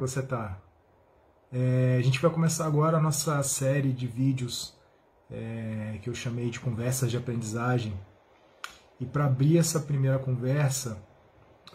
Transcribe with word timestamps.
Que 0.00 0.08
você 0.08 0.22
tá? 0.22 0.58
É, 1.52 1.98
a 1.98 2.02
gente 2.02 2.18
vai 2.22 2.30
começar 2.30 2.64
agora 2.64 2.96
a 2.96 3.00
nossa 3.02 3.42
série 3.42 3.92
de 3.92 4.06
vídeos 4.06 4.74
é, 5.30 5.98
que 6.00 6.08
eu 6.08 6.14
chamei 6.14 6.48
de 6.48 6.58
conversas 6.58 7.10
de 7.10 7.18
aprendizagem. 7.18 7.92
E 8.98 9.04
para 9.04 9.26
abrir 9.26 9.58
essa 9.58 9.78
primeira 9.78 10.18
conversa, 10.18 10.96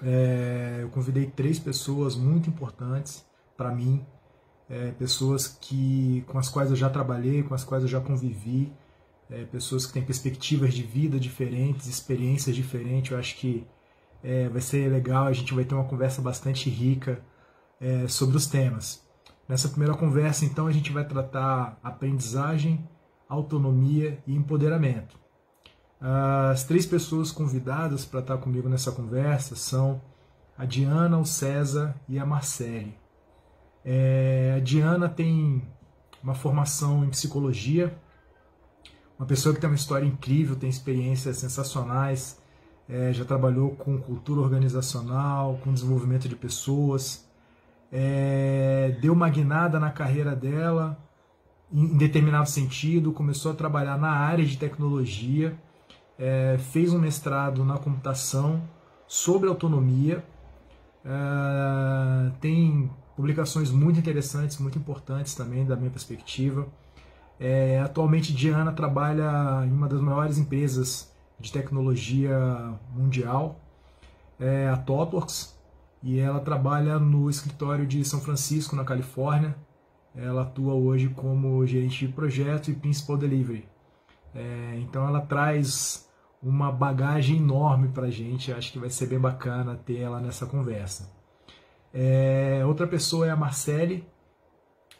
é, 0.01 0.79
eu 0.81 0.89
convidei 0.89 1.27
três 1.27 1.59
pessoas 1.59 2.15
muito 2.15 2.49
importantes 2.49 3.23
para 3.55 3.69
mim, 3.69 4.03
é, 4.67 4.89
pessoas 4.93 5.47
que 5.47 6.25
com 6.27 6.39
as 6.39 6.49
quais 6.49 6.71
eu 6.71 6.75
já 6.75 6.89
trabalhei, 6.89 7.43
com 7.43 7.53
as 7.53 7.63
quais 7.63 7.83
eu 7.83 7.89
já 7.89 8.01
convivi, 8.01 8.73
é, 9.29 9.43
pessoas 9.43 9.85
que 9.85 9.93
têm 9.93 10.03
perspectivas 10.03 10.73
de 10.73 10.81
vida 10.81 11.19
diferentes, 11.19 11.85
experiências 11.85 12.55
diferentes. 12.55 13.11
Eu 13.11 13.19
acho 13.19 13.35
que 13.35 13.67
é, 14.23 14.49
vai 14.49 14.61
ser 14.61 14.91
legal, 14.91 15.27
a 15.27 15.33
gente 15.33 15.53
vai 15.53 15.63
ter 15.63 15.75
uma 15.75 15.85
conversa 15.85 16.23
bastante 16.23 16.71
rica 16.71 17.21
é, 17.79 18.07
sobre 18.07 18.37
os 18.37 18.47
temas. 18.47 19.03
Nessa 19.47 19.69
primeira 19.69 19.95
conversa, 19.95 20.45
então, 20.45 20.67
a 20.67 20.71
gente 20.71 20.91
vai 20.91 21.05
tratar 21.05 21.77
aprendizagem, 21.83 22.87
autonomia 23.29 24.21
e 24.25 24.35
empoderamento. 24.35 25.19
As 25.99 26.63
três 26.63 26.85
pessoas 26.85 27.31
convidadas 27.31 28.05
para 28.05 28.19
estar 28.19 28.37
comigo 28.37 28.67
nessa 28.67 28.91
conversa 28.91 29.55
são 29.55 30.01
a 30.57 30.65
Diana, 30.65 31.17
o 31.17 31.25
César 31.25 31.95
e 32.07 32.19
a 32.19 32.25
Marcele. 32.25 32.97
É, 33.83 34.55
a 34.57 34.59
Diana 34.59 35.07
tem 35.07 35.63
uma 36.23 36.33
formação 36.33 37.05
em 37.05 37.09
psicologia, 37.09 37.95
uma 39.17 39.25
pessoa 39.25 39.53
que 39.53 39.61
tem 39.61 39.69
uma 39.69 39.75
história 39.75 40.05
incrível, 40.05 40.55
tem 40.55 40.69
experiências 40.69 41.37
sensacionais, 41.37 42.39
é, 42.89 43.13
já 43.13 43.23
trabalhou 43.23 43.71
com 43.71 43.97
cultura 43.97 44.41
organizacional, 44.41 45.59
com 45.63 45.73
desenvolvimento 45.73 46.27
de 46.27 46.35
pessoas, 46.35 47.24
é, 47.97 48.97
deu 48.99 49.13
uma 49.13 49.29
guinada 49.29 49.79
na 49.79 49.89
carreira 49.89 50.35
dela 50.35 50.97
em 51.71 51.97
determinado 51.97 52.49
sentido, 52.49 53.13
começou 53.13 53.53
a 53.53 53.55
trabalhar 53.55 53.97
na 53.97 54.09
área 54.09 54.43
de 54.45 54.57
tecnologia, 54.57 55.57
é, 56.19 56.57
fez 56.57 56.93
um 56.93 56.99
mestrado 56.99 57.63
na 57.63 57.77
computação 57.77 58.61
sobre 59.07 59.47
autonomia, 59.47 60.23
é, 61.05 62.31
tem 62.41 62.91
publicações 63.15 63.71
muito 63.71 63.97
interessantes, 63.97 64.57
muito 64.57 64.77
importantes 64.77 65.33
também 65.33 65.65
da 65.65 65.77
minha 65.77 65.89
perspectiva. 65.89 66.67
É, 67.39 67.79
atualmente, 67.79 68.33
Diana 68.33 68.73
trabalha 68.73 69.65
em 69.65 69.71
uma 69.71 69.87
das 69.87 70.01
maiores 70.01 70.37
empresas 70.37 71.13
de 71.39 71.49
tecnologia 71.49 72.37
mundial, 72.93 73.57
é 74.37 74.67
a 74.67 74.75
TopWorks, 74.75 75.54
e 76.05 76.19
ela 76.19 76.39
trabalha 76.39 76.99
no 76.99 77.27
escritório 77.31 77.83
de 77.83 78.05
São 78.05 78.21
Francisco, 78.21 78.75
na 78.75 78.85
Califórnia. 78.85 79.55
Ela 80.15 80.43
atua 80.43 80.75
hoje 80.75 81.09
como 81.09 81.65
gerente 81.65 82.05
de 82.05 82.13
projeto 82.13 82.69
e 82.69 82.75
principal 82.75 83.17
delivery. 83.17 83.67
É, 84.35 84.77
então 84.77 85.07
ela 85.07 85.19
traz 85.19 86.07
uma 86.43 86.71
bagagem 86.71 87.37
enorme 87.37 87.87
para 87.87 88.05
a 88.05 88.11
gente. 88.11 88.53
Acho 88.53 88.71
que 88.71 88.77
vai 88.77 88.91
ser 88.91 89.07
bem 89.07 89.19
bacana 89.19 89.81
ter 89.83 89.97
ela 89.97 90.19
nessa 90.19 90.45
conversa. 90.45 91.11
É, 91.91 92.61
outra 92.67 92.85
pessoa 92.85 93.25
é 93.25 93.31
a 93.31 93.35
Marcele. 93.35 94.07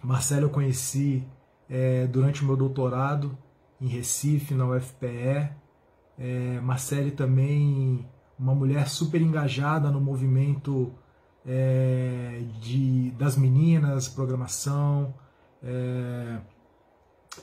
Marcele 0.01 0.41
eu 0.41 0.49
conheci 0.49 1.23
é, 1.69 2.07
durante 2.07 2.41
o 2.41 2.47
meu 2.47 2.57
doutorado 2.57 3.37
em 3.79 3.87
Recife, 3.87 4.55
na 4.55 4.65
UFPE. 4.65 5.51
É, 6.17 6.59
Marcele 6.61 7.11
também, 7.11 8.09
uma 8.37 8.53
mulher 8.53 8.87
super 8.89 9.21
engajada 9.21 9.89
no 9.89 9.99
movimento 10.01 10.93
é, 11.45 12.43
de, 12.59 13.11
das 13.11 13.37
meninas, 13.37 14.07
programação, 14.07 15.13
é, 15.63 16.39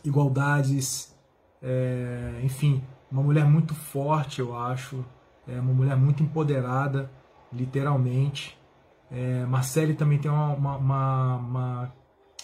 igualdades, 0.05 1.15
é, 1.63 2.41
enfim, 2.43 2.83
uma 3.11 3.23
mulher 3.23 3.45
muito 3.45 3.75
forte, 3.75 4.41
eu 4.41 4.57
acho, 4.57 5.05
é 5.47 5.59
uma 5.61 5.73
mulher 5.73 5.97
muito 5.97 6.23
empoderada, 6.23 7.11
literalmente. 7.53 8.59
É, 9.11 9.45
Marcele 9.45 9.95
também 9.95 10.19
tem 10.19 10.31
uma, 10.31 10.55
uma, 10.55 11.37
uma 11.37 11.93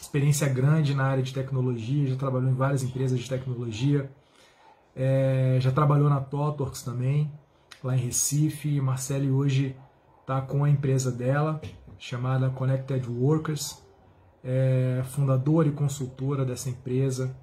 experiência 0.00 0.48
grande 0.48 0.94
na 0.94 1.04
área 1.04 1.22
de 1.22 1.32
tecnologia, 1.32 2.06
já 2.06 2.16
trabalhou 2.16 2.50
em 2.50 2.54
várias 2.54 2.82
empresas 2.82 3.18
de 3.18 3.28
tecnologia. 3.28 4.10
É, 4.94 5.58
já 5.60 5.70
trabalhou 5.70 6.10
na 6.10 6.20
Totworks 6.20 6.82
também, 6.82 7.30
lá 7.82 7.96
em 7.96 8.00
Recife. 8.00 8.80
Marcele 8.80 9.30
hoje 9.30 9.76
está 10.20 10.40
com 10.40 10.64
a 10.64 10.70
empresa 10.70 11.10
dela, 11.10 11.60
chamada 11.98 12.50
Connected 12.50 13.08
Workers, 13.08 13.82
é 14.42 15.02
fundadora 15.04 15.68
e 15.68 15.72
consultora 15.72 16.44
dessa 16.44 16.70
empresa 16.70 17.36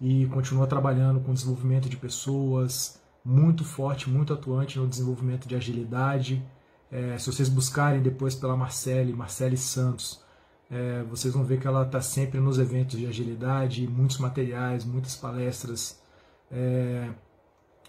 e 0.00 0.26
continua 0.26 0.66
trabalhando 0.66 1.20
com 1.20 1.32
desenvolvimento 1.32 1.88
de 1.88 1.96
pessoas, 1.96 3.00
muito 3.24 3.64
forte, 3.64 4.10
muito 4.10 4.32
atuante 4.32 4.78
no 4.78 4.88
desenvolvimento 4.88 5.46
de 5.46 5.54
agilidade. 5.54 6.44
É, 6.90 7.16
se 7.16 7.30
vocês 7.30 7.48
buscarem 7.48 8.02
depois 8.02 8.34
pela 8.34 8.56
Marcele, 8.56 9.12
Marcele 9.12 9.56
Santos, 9.56 10.20
é, 10.68 11.02
vocês 11.04 11.32
vão 11.32 11.44
ver 11.44 11.60
que 11.60 11.66
ela 11.66 11.84
está 11.84 12.00
sempre 12.00 12.40
nos 12.40 12.58
eventos 12.58 12.98
de 12.98 13.06
agilidade, 13.06 13.86
muitos 13.86 14.18
materiais, 14.18 14.84
muitas 14.84 15.14
palestras 15.14 16.02
é, 16.50 17.10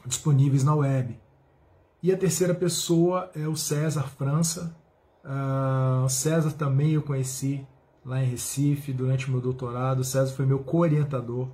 disponíveis 0.05 0.63
na 0.63 0.75
web. 0.75 1.19
E 2.03 2.11
a 2.11 2.17
terceira 2.17 2.53
pessoa 2.53 3.31
é 3.33 3.47
o 3.47 3.55
César 3.55 4.03
França. 4.03 4.75
Uh, 5.23 6.09
César 6.09 6.51
também 6.51 6.91
eu 6.91 7.01
conheci 7.01 7.65
lá 8.05 8.21
em 8.21 8.25
Recife 8.25 8.91
durante 8.91 9.29
o 9.29 9.31
meu 9.31 9.39
doutorado. 9.39 10.01
O 10.01 10.03
César 10.03 10.35
foi 10.35 10.45
meu 10.45 10.59
co-orientador 10.59 11.47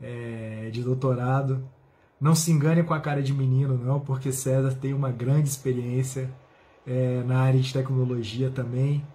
é, 0.00 0.70
de 0.72 0.82
doutorado. 0.82 1.70
Não 2.20 2.34
se 2.34 2.50
engane 2.50 2.82
com 2.82 2.94
a 2.94 3.00
cara 3.00 3.22
de 3.22 3.32
menino, 3.32 3.78
não, 3.78 4.00
porque 4.00 4.32
César 4.32 4.74
tem 4.74 4.92
uma 4.92 5.12
grande 5.12 5.48
experiência 5.48 6.34
é, 6.84 7.22
na 7.22 7.42
área 7.42 7.60
de 7.60 7.72
tecnologia 7.72 8.50
também. 8.50 9.06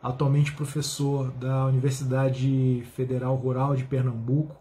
Atualmente 0.00 0.52
professor 0.52 1.32
da 1.32 1.66
Universidade 1.66 2.86
Federal 2.94 3.34
Rural 3.34 3.74
de 3.74 3.82
Pernambuco, 3.82 4.54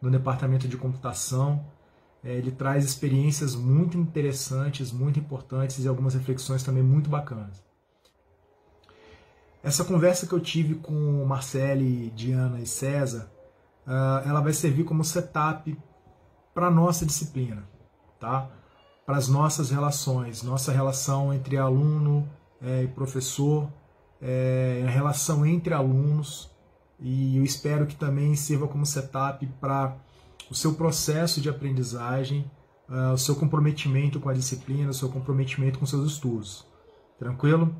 no 0.00 0.08
departamento 0.08 0.68
de 0.68 0.76
computação. 0.76 1.64
É, 2.22 2.34
ele 2.34 2.50
traz 2.50 2.84
experiências 2.84 3.54
muito 3.54 3.96
interessantes, 3.96 4.92
muito 4.92 5.18
importantes 5.18 5.84
e 5.84 5.88
algumas 5.88 6.14
reflexões 6.14 6.62
também 6.62 6.82
muito 6.82 7.08
bacanas. 7.08 7.62
Essa 9.62 9.84
conversa 9.84 10.26
que 10.26 10.32
eu 10.32 10.40
tive 10.40 10.74
com 10.76 11.24
Marcele, 11.24 12.10
Diana 12.10 12.60
e 12.60 12.66
César, 12.66 13.30
uh, 13.86 14.26
ela 14.26 14.40
vai 14.40 14.52
servir 14.52 14.84
como 14.84 15.04
setup 15.04 15.78
para 16.54 16.70
nossa 16.70 17.04
disciplina, 17.04 17.68
tá? 18.18 18.50
para 19.10 19.18
as 19.18 19.26
nossas 19.26 19.70
relações, 19.70 20.44
nossa 20.44 20.70
relação 20.70 21.34
entre 21.34 21.56
aluno 21.56 22.28
é, 22.62 22.84
e 22.84 22.86
professor, 22.86 23.68
é, 24.22 24.84
a 24.86 24.88
relação 24.88 25.44
entre 25.44 25.74
alunos, 25.74 26.48
e 27.00 27.36
eu 27.36 27.42
espero 27.42 27.88
que 27.88 27.96
também 27.96 28.36
sirva 28.36 28.68
como 28.68 28.86
setup 28.86 29.44
para 29.60 29.96
o 30.50 30.54
seu 30.54 30.74
processo 30.74 31.40
de 31.40 31.48
aprendizagem, 31.48 32.50
uh, 32.88 33.12
o 33.12 33.18
seu 33.18 33.36
comprometimento 33.36 34.18
com 34.18 34.28
a 34.28 34.34
disciplina, 34.34 34.90
o 34.90 34.94
seu 34.94 35.08
comprometimento 35.08 35.78
com 35.78 35.86
seus 35.86 36.10
estudos. 36.10 36.66
Tranquilo? 37.18 37.74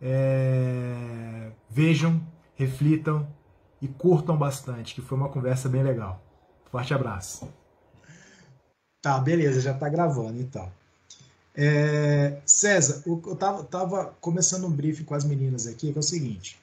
É... 0.00 1.52
Vejam, 1.70 2.20
reflitam 2.56 3.26
e 3.80 3.86
curtam 3.86 4.36
bastante, 4.36 4.94
que 4.94 5.00
foi 5.00 5.16
uma 5.16 5.28
conversa 5.28 5.68
bem 5.68 5.82
legal. 5.82 6.20
Forte 6.70 6.92
abraço. 6.92 7.48
Tá, 9.00 9.18
beleza, 9.18 9.60
já 9.60 9.72
tá 9.72 9.88
gravando 9.88 10.40
então. 10.40 10.70
É, 11.54 12.40
César, 12.46 13.02
eu 13.06 13.36
tava, 13.36 13.64
tava 13.64 14.16
começando 14.20 14.64
um 14.64 14.70
briefing 14.70 15.04
com 15.04 15.14
as 15.14 15.24
meninas 15.24 15.66
aqui, 15.66 15.92
que 15.92 15.98
é 15.98 16.00
o 16.00 16.02
seguinte. 16.02 16.58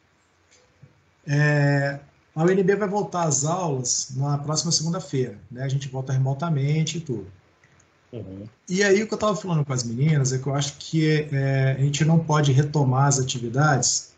É, 1.28 2.00
a 2.36 2.44
UNB 2.44 2.76
vai 2.76 2.88
voltar 2.90 3.24
às 3.24 3.46
aulas 3.46 4.10
na 4.16 4.38
próxima 4.38 4.72
segunda-feira, 4.72 5.40
né? 5.50 5.64
A 5.64 5.70
gente 5.70 5.88
volta 5.88 6.12
remotamente 6.12 6.98
e 6.98 7.02
tudo. 7.02 7.28
Uhum. 8.12 8.48
E 8.70 8.84
aí 8.84 9.02
o 9.02 9.08
que 9.08 9.14
eu 9.14 9.18
estava 9.18 9.36
falando 9.36 9.66
com 9.66 9.72
as 9.72 9.84
meninas 9.84 10.34
é 10.34 10.38
que 10.38 10.48
eu 10.48 10.54
acho 10.54 10.76
que 10.78 11.28
é, 11.32 11.76
a 11.78 11.82
gente 11.82 12.04
não 12.04 12.20
pode 12.20 12.52
retomar 12.52 13.08
as 13.08 13.20
atividades 13.20 14.14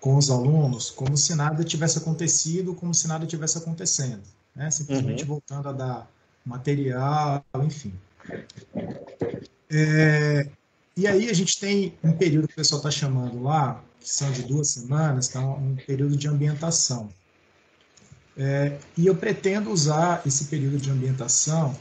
com 0.00 0.16
os 0.16 0.30
alunos 0.30 0.90
como 0.90 1.16
se 1.16 1.34
nada 1.34 1.62
tivesse 1.64 1.98
acontecido, 1.98 2.74
como 2.74 2.94
se 2.94 3.06
nada 3.08 3.26
tivesse 3.26 3.58
acontecendo, 3.58 4.22
né? 4.54 4.70
Simplesmente 4.70 5.22
uhum. 5.22 5.28
voltando 5.28 5.68
a 5.68 5.72
dar 5.72 6.10
material, 6.44 7.44
enfim. 7.64 7.92
É, 9.68 10.48
e 10.96 11.06
aí 11.06 11.28
a 11.28 11.32
gente 11.32 11.58
tem 11.58 11.94
um 12.02 12.12
período 12.12 12.46
que 12.46 12.54
o 12.54 12.56
pessoal 12.56 12.78
está 12.78 12.90
chamando 12.90 13.42
lá, 13.42 13.82
que 14.00 14.08
são 14.08 14.30
de 14.30 14.42
duas 14.42 14.68
semanas, 14.68 15.28
que 15.28 15.36
é 15.36 15.40
um 15.40 15.76
período 15.86 16.16
de 16.16 16.28
ambientação. 16.28 17.08
É, 18.42 18.78
e 18.96 19.06
eu 19.06 19.14
pretendo 19.14 19.70
usar 19.70 20.22
esse 20.26 20.46
período 20.46 20.78
de 20.78 20.90
ambientação 20.90 21.78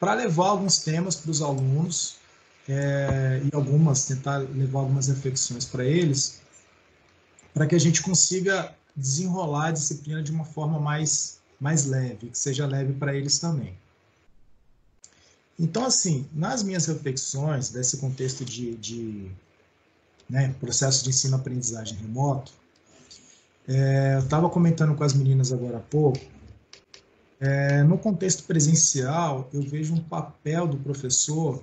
para 0.00 0.14
levar 0.14 0.48
alguns 0.48 0.78
temas 0.78 1.14
para 1.14 1.30
os 1.30 1.42
alunos 1.42 2.16
é, 2.66 3.42
e 3.44 3.54
algumas 3.54 4.06
tentar 4.06 4.38
levar 4.38 4.80
algumas 4.80 5.08
reflexões 5.08 5.66
para 5.66 5.84
eles 5.84 6.40
para 7.52 7.66
que 7.66 7.74
a 7.74 7.78
gente 7.78 8.00
consiga 8.00 8.74
desenrolar 8.96 9.66
a 9.66 9.72
disciplina 9.72 10.22
de 10.22 10.32
uma 10.32 10.46
forma 10.46 10.80
mais, 10.80 11.38
mais 11.60 11.84
leve, 11.84 12.30
que 12.30 12.38
seja 12.38 12.66
leve 12.66 12.94
para 12.94 13.14
eles 13.14 13.38
também. 13.38 13.76
Então, 15.58 15.84
assim, 15.84 16.26
nas 16.32 16.62
minhas 16.62 16.86
reflexões 16.86 17.68
desse 17.68 17.98
contexto 17.98 18.42
de, 18.42 18.74
de 18.76 19.30
né, 20.30 20.54
processo 20.60 21.04
de 21.04 21.10
ensino-aprendizagem 21.10 21.98
remoto, 21.98 22.52
é, 23.68 24.14
eu 24.14 24.20
estava 24.20 24.48
comentando 24.48 24.94
com 24.94 25.04
as 25.04 25.12
meninas 25.12 25.52
agora 25.52 25.76
há 25.76 25.80
pouco, 25.80 26.18
é, 27.40 27.82
no 27.84 27.96
contexto 27.98 28.44
presencial, 28.44 29.48
eu 29.52 29.62
vejo 29.62 29.94
um 29.94 30.02
papel 30.02 30.66
do 30.66 30.76
professor 30.78 31.62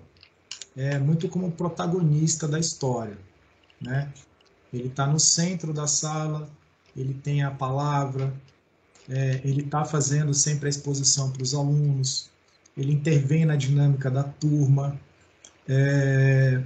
é, 0.75 0.97
muito 0.99 1.27
como 1.27 1.51
protagonista 1.51 2.47
da 2.47 2.59
história. 2.59 3.17
Né? 3.81 4.11
Ele 4.71 4.87
está 4.87 5.05
no 5.05 5.19
centro 5.19 5.73
da 5.73 5.87
sala, 5.87 6.49
ele 6.95 7.13
tem 7.13 7.43
a 7.43 7.51
palavra, 7.51 8.33
é, 9.09 9.41
ele 9.43 9.63
está 9.63 9.83
fazendo 9.83 10.33
sempre 10.33 10.67
a 10.67 10.69
exposição 10.69 11.29
para 11.31 11.43
os 11.43 11.53
alunos, 11.53 12.29
ele 12.77 12.93
intervém 12.93 13.45
na 13.45 13.55
dinâmica 13.55 14.09
da 14.09 14.23
turma, 14.23 14.99
é, 15.67 16.63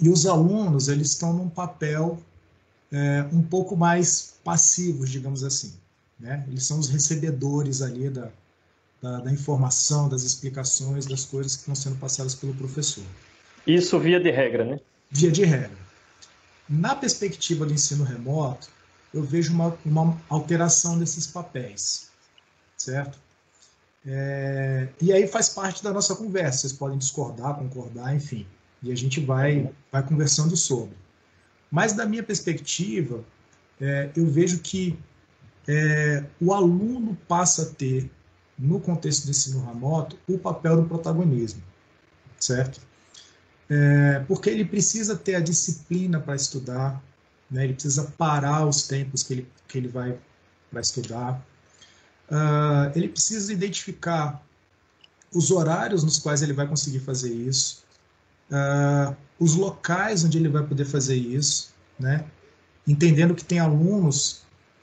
e 0.00 0.08
os 0.08 0.26
alunos 0.26 0.88
eles 0.88 1.08
estão 1.08 1.32
num 1.32 1.48
papel 1.48 2.18
é, 2.92 3.24
um 3.32 3.42
pouco 3.42 3.76
mais 3.76 4.34
passivos, 4.44 5.10
digamos 5.10 5.44
assim. 5.44 5.74
Né? 6.18 6.44
Eles 6.48 6.64
são 6.64 6.78
os 6.78 6.88
recebedores 6.88 7.82
ali 7.82 8.10
da, 8.10 8.30
da, 9.00 9.20
da, 9.20 9.32
informação, 9.32 10.08
das 10.08 10.22
explicações, 10.22 11.06
das 11.06 11.24
coisas 11.24 11.54
que 11.54 11.60
estão 11.60 11.74
sendo 11.74 11.96
passadas 11.96 12.34
pelo 12.34 12.54
professor. 12.54 13.04
Isso 13.66 13.98
via 13.98 14.20
de 14.20 14.30
regra, 14.30 14.64
né? 14.64 14.80
Via 15.10 15.30
de 15.30 15.44
regra. 15.44 15.78
Na 16.68 16.94
perspectiva 16.94 17.66
do 17.66 17.72
ensino 17.72 18.04
remoto, 18.04 18.68
eu 19.12 19.22
vejo 19.22 19.52
uma, 19.52 19.76
uma 19.84 20.20
alteração 20.28 20.98
desses 20.98 21.26
papéis, 21.26 22.10
certo? 22.76 23.18
É, 24.06 24.88
e 25.00 25.12
aí 25.12 25.26
faz 25.26 25.48
parte 25.48 25.82
da 25.82 25.92
nossa 25.92 26.14
conversa. 26.14 26.60
Vocês 26.60 26.72
podem 26.72 26.98
discordar, 26.98 27.56
concordar, 27.56 28.14
enfim. 28.14 28.46
E 28.82 28.90
a 28.90 28.96
gente 28.96 29.20
vai, 29.20 29.70
vai 29.90 30.02
conversando 30.02 30.56
sobre. 30.56 30.94
Mas, 31.70 31.92
da 31.92 32.04
minha 32.04 32.22
perspectiva, 32.22 33.24
é, 33.80 34.10
eu 34.16 34.26
vejo 34.26 34.58
que 34.60 34.98
é, 35.68 36.24
o 36.40 36.52
aluno 36.52 37.16
passa 37.28 37.62
a 37.62 37.66
ter, 37.66 38.10
no 38.58 38.80
contexto 38.80 39.24
do 39.24 39.30
ensino 39.30 39.64
remoto, 39.64 40.18
o 40.28 40.38
papel 40.38 40.82
do 40.82 40.88
protagonismo, 40.88 41.62
certo? 42.38 42.80
É, 43.68 44.18
porque 44.26 44.50
ele 44.50 44.64
precisa 44.64 45.16
ter 45.16 45.36
a 45.36 45.40
disciplina 45.40 46.18
para 46.18 46.34
estudar, 46.34 47.02
né? 47.50 47.64
ele 47.64 47.74
precisa 47.74 48.12
parar 48.18 48.66
os 48.66 48.86
tempos 48.88 49.22
que 49.22 49.32
ele, 49.32 49.48
que 49.68 49.78
ele 49.78 49.88
vai 49.88 50.18
para 50.70 50.80
estudar, 50.80 51.44
uh, 52.30 52.92
ele 52.94 53.08
precisa 53.08 53.52
identificar 53.52 54.44
os 55.32 55.50
horários 55.50 56.02
nos 56.02 56.18
quais 56.18 56.42
ele 56.42 56.52
vai 56.52 56.66
conseguir 56.66 57.00
fazer 57.00 57.32
isso, 57.32 57.84
uh, 58.50 59.16
os 59.38 59.54
locais 59.54 60.24
onde 60.24 60.38
ele 60.38 60.48
vai 60.48 60.64
poder 60.64 60.84
fazer 60.84 61.16
isso, 61.16 61.72
né? 61.98 62.24
entendendo 62.86 63.34
que 63.34 63.44
tem 63.44 63.58
alunos 63.58 64.42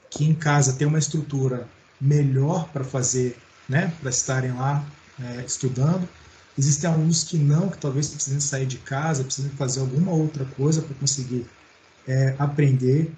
que 0.09 0.25
em 0.25 0.33
casa 0.33 0.73
tem 0.73 0.87
uma 0.87 0.99
estrutura 0.99 1.67
melhor 1.99 2.69
para 2.69 2.83
fazer, 2.83 3.37
né? 3.67 3.93
para 3.99 4.09
estarem 4.09 4.51
lá 4.53 4.85
é, 5.21 5.43
estudando. 5.45 6.07
Existem 6.57 6.89
alunos 6.89 7.23
que 7.23 7.37
não, 7.37 7.69
que 7.69 7.77
talvez 7.77 8.09
precisem 8.09 8.39
sair 8.39 8.65
de 8.65 8.77
casa, 8.77 9.23
precisem 9.23 9.51
fazer 9.51 9.79
alguma 9.79 10.11
outra 10.11 10.45
coisa 10.45 10.81
para 10.81 10.95
conseguir 10.95 11.47
é, 12.07 12.35
aprender 12.39 13.11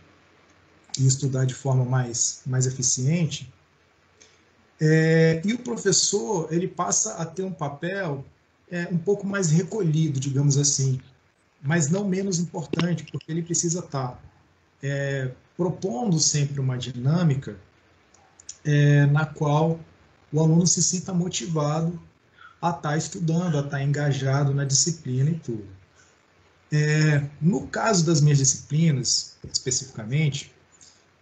e 0.98 1.08
estudar 1.08 1.46
de 1.46 1.54
forma 1.54 1.86
mais, 1.86 2.42
mais 2.46 2.66
eficiente. 2.66 3.50
É, 4.82 5.42
e 5.46 5.54
o 5.54 5.60
professor 5.60 6.48
ele 6.52 6.68
passa 6.68 7.14
a 7.14 7.26
ter 7.26 7.44
um 7.44 7.52
papel 7.52 8.26
é, 8.72 8.88
um 8.92 8.98
pouco 8.98 9.26
mais 9.26 9.50
recolhido, 9.50 10.20
digamos 10.20 10.58
assim, 10.58 11.00
mas 11.62 11.90
não 11.90 12.08
menos 12.08 12.40
importante, 12.40 13.06
porque 13.12 13.32
ele 13.32 13.42
precisa 13.42 13.80
estar 13.80 14.22
é, 14.82 15.32
propondo 15.58 16.20
sempre 16.20 16.60
uma 16.60 16.78
dinâmica 16.78 17.58
é, 18.64 19.06
na 19.08 19.26
qual 19.26 19.80
o 20.32 20.40
aluno 20.40 20.66
se 20.68 20.82
sinta 20.82 21.14
motivado 21.14 22.00
a 22.62 22.70
estar 22.72 22.98
estudando, 22.98 23.58
a 23.58 23.62
estar 23.62 23.82
engajado 23.82 24.54
na 24.54 24.66
disciplina 24.66 25.32
e 25.32 25.40
tudo. 25.40 25.68
É, 26.72 27.26
no 27.42 27.68
caso 27.68 28.06
das 28.06 28.22
minhas 28.22 28.38
disciplinas, 28.38 29.38
especificamente, 29.52 30.54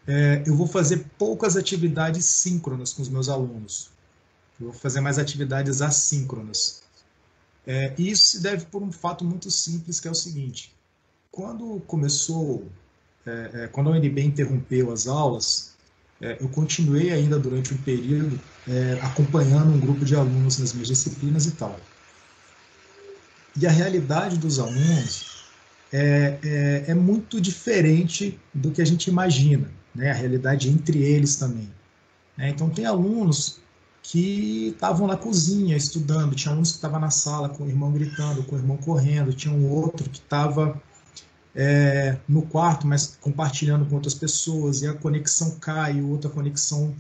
é, 0.06 0.44
eu 0.46 0.56
vou 0.56 0.68
fazer 0.68 1.06
poucas 1.18 1.56
atividades 1.56 2.26
síncronas 2.26 2.94
com 2.94 3.02
os 3.02 3.10
meus 3.10 3.30
alunos. 3.30 3.90
Eu 4.60 4.72
vou 4.72 4.74
fazer 4.74 5.00
mais 5.00 5.18
atividades 5.18 5.82
assíncronas. 5.82 6.84
É, 7.68 7.94
e 7.98 8.10
isso 8.10 8.26
se 8.28 8.42
deve 8.42 8.66
por 8.66 8.82
um 8.82 8.92
fato 8.92 9.26
muito 9.26 9.52
simples, 9.52 10.00
que 10.00 10.08
é 10.08 10.12
o 10.12 10.16
seguinte. 10.16 10.74
Quando 11.30 11.82
começou, 11.82 12.66
é, 13.26 13.52
é 13.54 13.68
quando 13.68 13.90
a 13.90 13.92
UNB 13.92 14.22
interrompeu 14.22 14.92
as 14.92 15.06
aulas, 15.06 15.76
é, 16.22 16.38
eu 16.40 16.48
continuei 16.50 17.12
ainda 17.12 17.38
durante 17.38 17.74
um 17.74 17.78
período 17.78 18.40
é, 18.68 19.00
acompanhando 19.02 19.74
um 19.74 19.80
grupo 19.80 20.06
de 20.06 20.16
alunos 20.16 20.58
nas 20.60 20.74
minhas 20.74 20.88
disciplinas 20.88 21.46
e 21.46 21.52
tal. 21.52 21.78
E 23.60 23.68
a 23.68 23.72
realidade 23.72 24.38
dos 24.38 24.60
alunos 24.60 25.44
é, 25.92 26.38
é, 26.44 26.86
é, 26.88 26.94
muito 26.94 27.40
diferente 27.42 28.40
do 28.54 28.72
que 28.72 28.82
a 28.82 28.86
gente 28.86 29.10
imagina 29.10 29.70
né, 29.94 30.12
a 30.12 30.14
realidade 30.14 30.70
entre 30.70 31.04
eles 31.04 31.36
também. 31.36 31.70
Né? 32.38 32.50
Então, 32.50 32.70
tem 32.70 32.86
alunos 32.86 33.60
que 34.10 34.70
estavam 34.70 35.06
na 35.06 35.18
cozinha 35.18 35.76
estudando, 35.76 36.34
tinha 36.34 36.54
alunos 36.54 36.72
que 36.72 36.78
estavam 36.78 36.98
na 36.98 37.10
sala 37.10 37.50
com 37.50 37.66
o 37.66 37.68
irmão 37.68 37.92
gritando, 37.92 38.42
com 38.44 38.56
o 38.56 38.58
irmão 38.58 38.78
correndo, 38.78 39.34
tinha 39.34 39.54
um 39.54 39.70
outro 39.70 40.10
que 40.10 40.20
estava 40.20 40.82
é, 41.54 42.18
no 42.26 42.42
quarto, 42.44 42.88
mas 42.88 43.18
compartilhando 43.20 43.86
com 43.86 43.96
outras 43.96 44.14
pessoas, 44.14 44.82
e 44.82 44.88
a 44.88 44.94
conexão 44.94 45.60
cai, 45.60 46.02
outra 46.02 46.30
conexão 46.30 46.96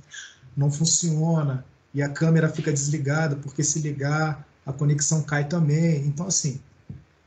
não 0.55 0.69
funciona, 0.69 1.63
e 1.93 2.03
a 2.03 2.09
câmera 2.09 2.49
fica 2.49 2.73
desligada, 2.73 3.37
porque 3.37 3.63
se 3.63 3.79
ligar, 3.79 4.45
a 4.65 4.73
conexão 4.73 5.23
cai 5.23 5.47
também. 5.47 6.05
Então, 6.05 6.27
assim, 6.27 6.59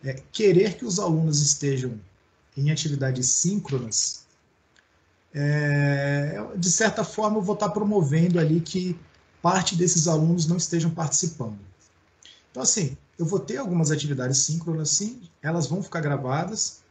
é, 0.05 0.21
querer 0.31 0.77
que 0.77 0.85
os 0.85 0.99
alunos 0.99 1.41
estejam 1.41 1.99
em 2.55 2.71
atividades 2.71 3.29
síncronas 3.29 4.27
é, 5.33 6.45
de 6.57 6.71
certa 6.71 7.05
forma 7.05 7.39
eu 7.39 7.43
vou 7.43 7.55
estar 7.55 7.69
promovendo 7.69 8.39
ali 8.39 8.61
que 8.61 8.99
parte 9.43 9.77
desses 9.77 10.07
alunos 10.09 10.47
não 10.47 10.57
estejam 10.57 10.91
participando. 10.91 11.59
Então, 12.51 12.63
assim, 12.63 12.97
eu 13.19 13.25
vou 13.25 13.39
ter 13.39 13.59
algumas 13.59 13.91
atividades 13.91 14.39
síncronas, 14.39 14.91
sim, 14.91 15.23
elas 15.43 15.67
vão 15.67 15.83
ficar 15.83 16.01
gravadas, 16.01 16.83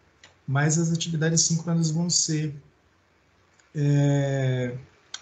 mas 0.48 0.78
as 0.78 0.92
atividades 0.92 1.42
síncronas 1.42 1.92
vão 1.92 2.10
ser, 2.10 2.54
é, 3.76 4.76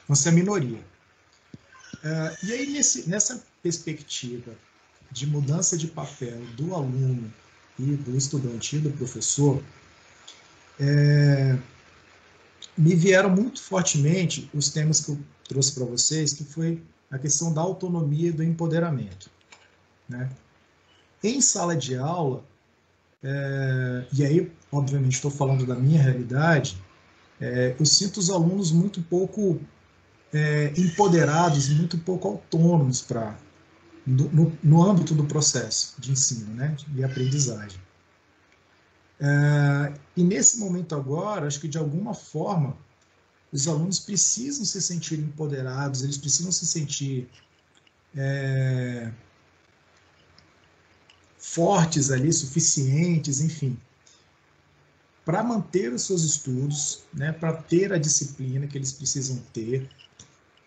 vão 0.08 0.16
ser 0.16 0.30
a 0.30 0.32
minoria. 0.32 0.80
É, 2.04 2.38
e 2.44 2.54
aí, 2.54 2.70
nesse, 2.72 3.10
nessa 3.10 3.44
perspectiva 3.64 4.54
de 5.12 5.26
mudança 5.26 5.78
de 5.78 5.88
papel 5.88 6.40
do 6.56 6.76
aluno 6.76 7.34
e 7.80 7.96
do 7.96 8.16
estudante 8.16 8.76
e 8.76 8.80
do 8.80 8.92
professor, 8.92 9.64
é, 10.80 11.58
me 12.78 12.96
vieram 12.96 13.30
muito 13.30 13.62
fortemente 13.62 14.50
os 14.54 14.70
temas 14.70 15.02
que 15.02 15.12
eu 15.12 15.20
trouxe 15.48 15.74
para 15.74 15.86
vocês, 15.86 16.34
que 16.34 16.44
foi 16.44 16.82
a 17.10 17.18
questão 17.18 17.54
da 17.54 17.62
autonomia 17.62 18.30
e 18.30 18.32
do 18.32 18.44
empoderamento. 18.44 19.30
Né? 20.08 20.30
Em 21.24 21.42
sala 21.42 21.76
de 21.76 21.96
aula, 21.96 22.44
é, 23.24 24.06
e 24.14 24.26
aí, 24.26 24.52
obviamente, 24.72 25.14
estou 25.14 25.32
falando 25.32 25.66
da 25.66 25.76
minha 25.76 26.02
realidade, 26.02 26.78
é, 27.40 27.76
eu 27.80 27.86
sinto 27.86 28.18
os 28.18 28.30
alunos 28.30 28.72
muito 28.72 29.02
pouco 29.02 29.60
é, 30.34 30.74
empoderados, 30.78 31.70
muito 31.70 31.98
pouco 32.00 32.28
autônomos 32.28 33.02
para 33.02 33.38
no, 34.06 34.58
no, 34.64 34.84
âmbito 34.84 35.14
do 35.14 35.26
processo 35.26 35.96
de 36.00 36.12
ensino 36.12 36.54
né, 36.54 36.76
e 36.96 37.04
aprendizagem. 37.04 37.80
É, 39.20 39.94
e 40.16 40.24
nesse 40.24 40.60
momento 40.60 40.96
agora, 40.96 41.48
acho 41.48 41.60
que 41.60 41.68
de 41.68 41.78
alguma 41.78 42.14
forma 42.14 42.78
os 43.51 43.68
alunos 43.68 44.00
precisam 44.00 44.66
se 44.66 44.82
sentir 44.82 45.20
empoderados, 45.20 46.04
eles 46.04 46.18
precisam 46.18 46.51
se 46.51 46.66
sentir 46.66 47.30
é, 48.16 49.12
fortes 51.38 52.12
ali, 52.12 52.32
suficientes, 52.34 53.39
enfim, 53.39 53.77
para 55.24 55.44
manter 55.44 55.94
os 55.94 56.04
seus 56.04 56.24
estudos, 56.24 57.04
né, 57.13 57.32
para 57.32 57.54
ter 57.54 57.94
a 57.94 57.98
disciplina 57.98 58.68
que 58.68 58.77
eles 58.77 58.92
precisam 58.92 59.38
ter. 59.54 59.89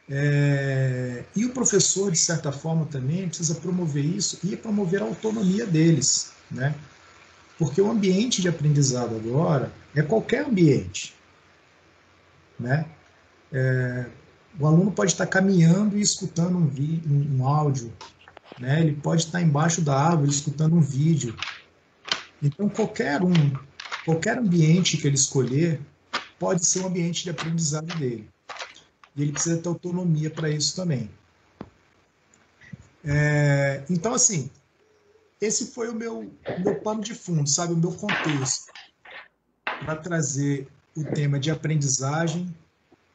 É, 0.09 1.25
e 1.37 1.45
o 1.45 1.51
professor, 1.51 2.11
de 2.11 2.19
certa 2.19 2.51
forma, 2.51 2.85
também 2.87 3.29
precisa 3.29 3.55
promover 3.55 4.05
isso 4.05 4.39
e 4.43 4.57
promover 4.57 5.03
a 5.03 5.05
autonomia 5.05 5.65
deles, 5.65 6.33
né? 6.51 6.75
Porque 7.57 7.81
o 7.81 7.91
ambiente 7.91 8.43
de 8.43 8.49
aprendizado 8.49 9.15
agora 9.15 9.73
é 9.95 10.03
qualquer 10.03 10.47
ambiente. 10.47 11.15
Né? 12.61 12.87
É, 13.53 14.07
o 14.59 14.67
aluno 14.67 14.93
pode 14.93 15.13
estar 15.13 15.27
caminhando 15.27 15.99
e 15.99 16.01
escutando 16.01 16.57
um, 16.57 16.71
um, 17.09 17.39
um 17.39 17.47
áudio, 17.47 17.93
né? 18.59 18.81
Ele 18.81 18.95
pode 18.97 19.25
estar 19.25 19.41
embaixo 19.41 19.81
da 19.81 19.97
árvore 19.97 20.31
escutando 20.31 20.77
um 20.77 20.81
vídeo. 20.81 21.35
Então 22.43 22.69
qualquer 22.69 23.23
um, 23.23 23.33
qualquer 24.05 24.39
ambiente 24.39 24.97
que 24.97 25.07
ele 25.07 25.17
escolher 25.17 25.81
pode 26.39 26.65
ser 26.67 26.81
um 26.81 26.87
ambiente 26.87 27.25
de 27.25 27.31
aprendizado 27.31 27.95
dele. 27.99 28.29
E 29.17 29.23
ele 29.23 29.33
precisa 29.33 29.59
ter 29.59 29.69
autonomia 29.69 30.31
para 30.31 30.49
isso 30.49 30.75
também. 30.75 31.11
É, 33.05 33.83
então, 33.89 34.15
assim, 34.15 34.51
esse 35.41 35.73
foi 35.73 35.89
o 35.89 35.95
meu, 35.95 36.33
meu 36.59 36.81
pano 36.81 37.03
de 37.03 37.15
fundo, 37.15 37.49
sabe? 37.49 37.73
O 37.73 37.77
meu 37.77 37.93
contexto 37.93 38.73
para 39.65 39.97
trazer 39.97 40.69
o 41.01 41.05
tema 41.15 41.39
de 41.39 41.51
aprendizagem 41.51 42.55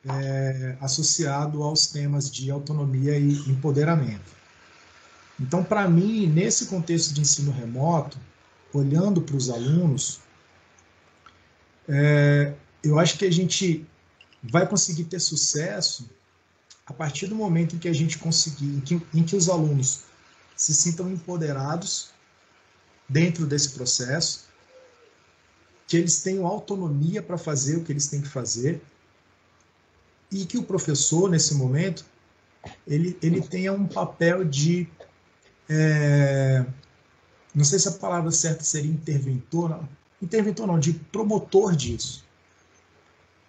é, 0.07 0.77
associado 0.79 1.63
aos 1.63 1.87
temas 1.87 2.29
de 2.29 2.51
autonomia 2.51 3.17
e 3.17 3.33
empoderamento. 3.49 4.35
Então, 5.39 5.63
para 5.63 5.87
mim, 5.87 6.27
nesse 6.27 6.67
contexto 6.67 7.13
de 7.13 7.21
ensino 7.21 7.51
remoto, 7.51 8.17
olhando 8.73 9.21
para 9.21 9.35
os 9.35 9.49
alunos, 9.49 10.19
é, 11.87 12.53
eu 12.83 12.99
acho 12.99 13.17
que 13.17 13.25
a 13.25 13.31
gente 13.31 13.85
vai 14.41 14.67
conseguir 14.67 15.05
ter 15.05 15.19
sucesso 15.19 16.09
a 16.85 16.93
partir 16.93 17.27
do 17.27 17.35
momento 17.35 17.75
em 17.75 17.79
que 17.79 17.87
a 17.87 17.93
gente 17.93 18.17
conseguir, 18.17 18.67
em 18.67 18.79
que, 18.79 19.01
em 19.13 19.23
que 19.23 19.35
os 19.35 19.49
alunos 19.49 20.03
se 20.55 20.73
sintam 20.73 21.11
empoderados 21.11 22.09
dentro 23.09 23.45
desse 23.45 23.71
processo, 23.71 24.44
que 25.95 25.99
eles 26.01 26.21
tenham 26.21 26.45
autonomia 26.45 27.23
para 27.23 27.37
fazer 27.37 27.77
o 27.77 27.83
que 27.83 27.91
eles 27.93 28.07
têm 28.07 28.21
que 28.21 28.27
fazer 28.27 28.81
e 30.29 30.45
que 30.45 30.57
o 30.57 30.63
professor, 30.63 31.29
nesse 31.29 31.55
momento, 31.55 32.05
ele, 32.85 33.17
ele 33.21 33.41
tenha 33.41 33.71
um 33.71 33.87
papel 33.87 34.43
de. 34.43 34.89
É, 35.69 36.65
não 37.53 37.63
sei 37.63 37.79
se 37.79 37.87
a 37.87 37.93
palavra 37.93 38.29
certa 38.31 38.63
seria 38.63 38.91
interventor, 38.91 39.69
não, 39.69 39.87
interventor 40.21 40.67
não, 40.67 40.77
de 40.77 40.93
promotor 40.93 41.73
disso. 41.73 42.25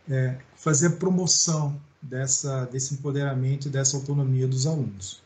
É, 0.09 0.39
fazer 0.55 0.87
a 0.87 0.91
promoção 0.91 1.81
dessa, 2.01 2.67
desse 2.67 2.95
empoderamento 2.95 3.69
dessa 3.69 3.97
autonomia 3.97 4.47
dos 4.47 4.69
alunos. 4.69 5.21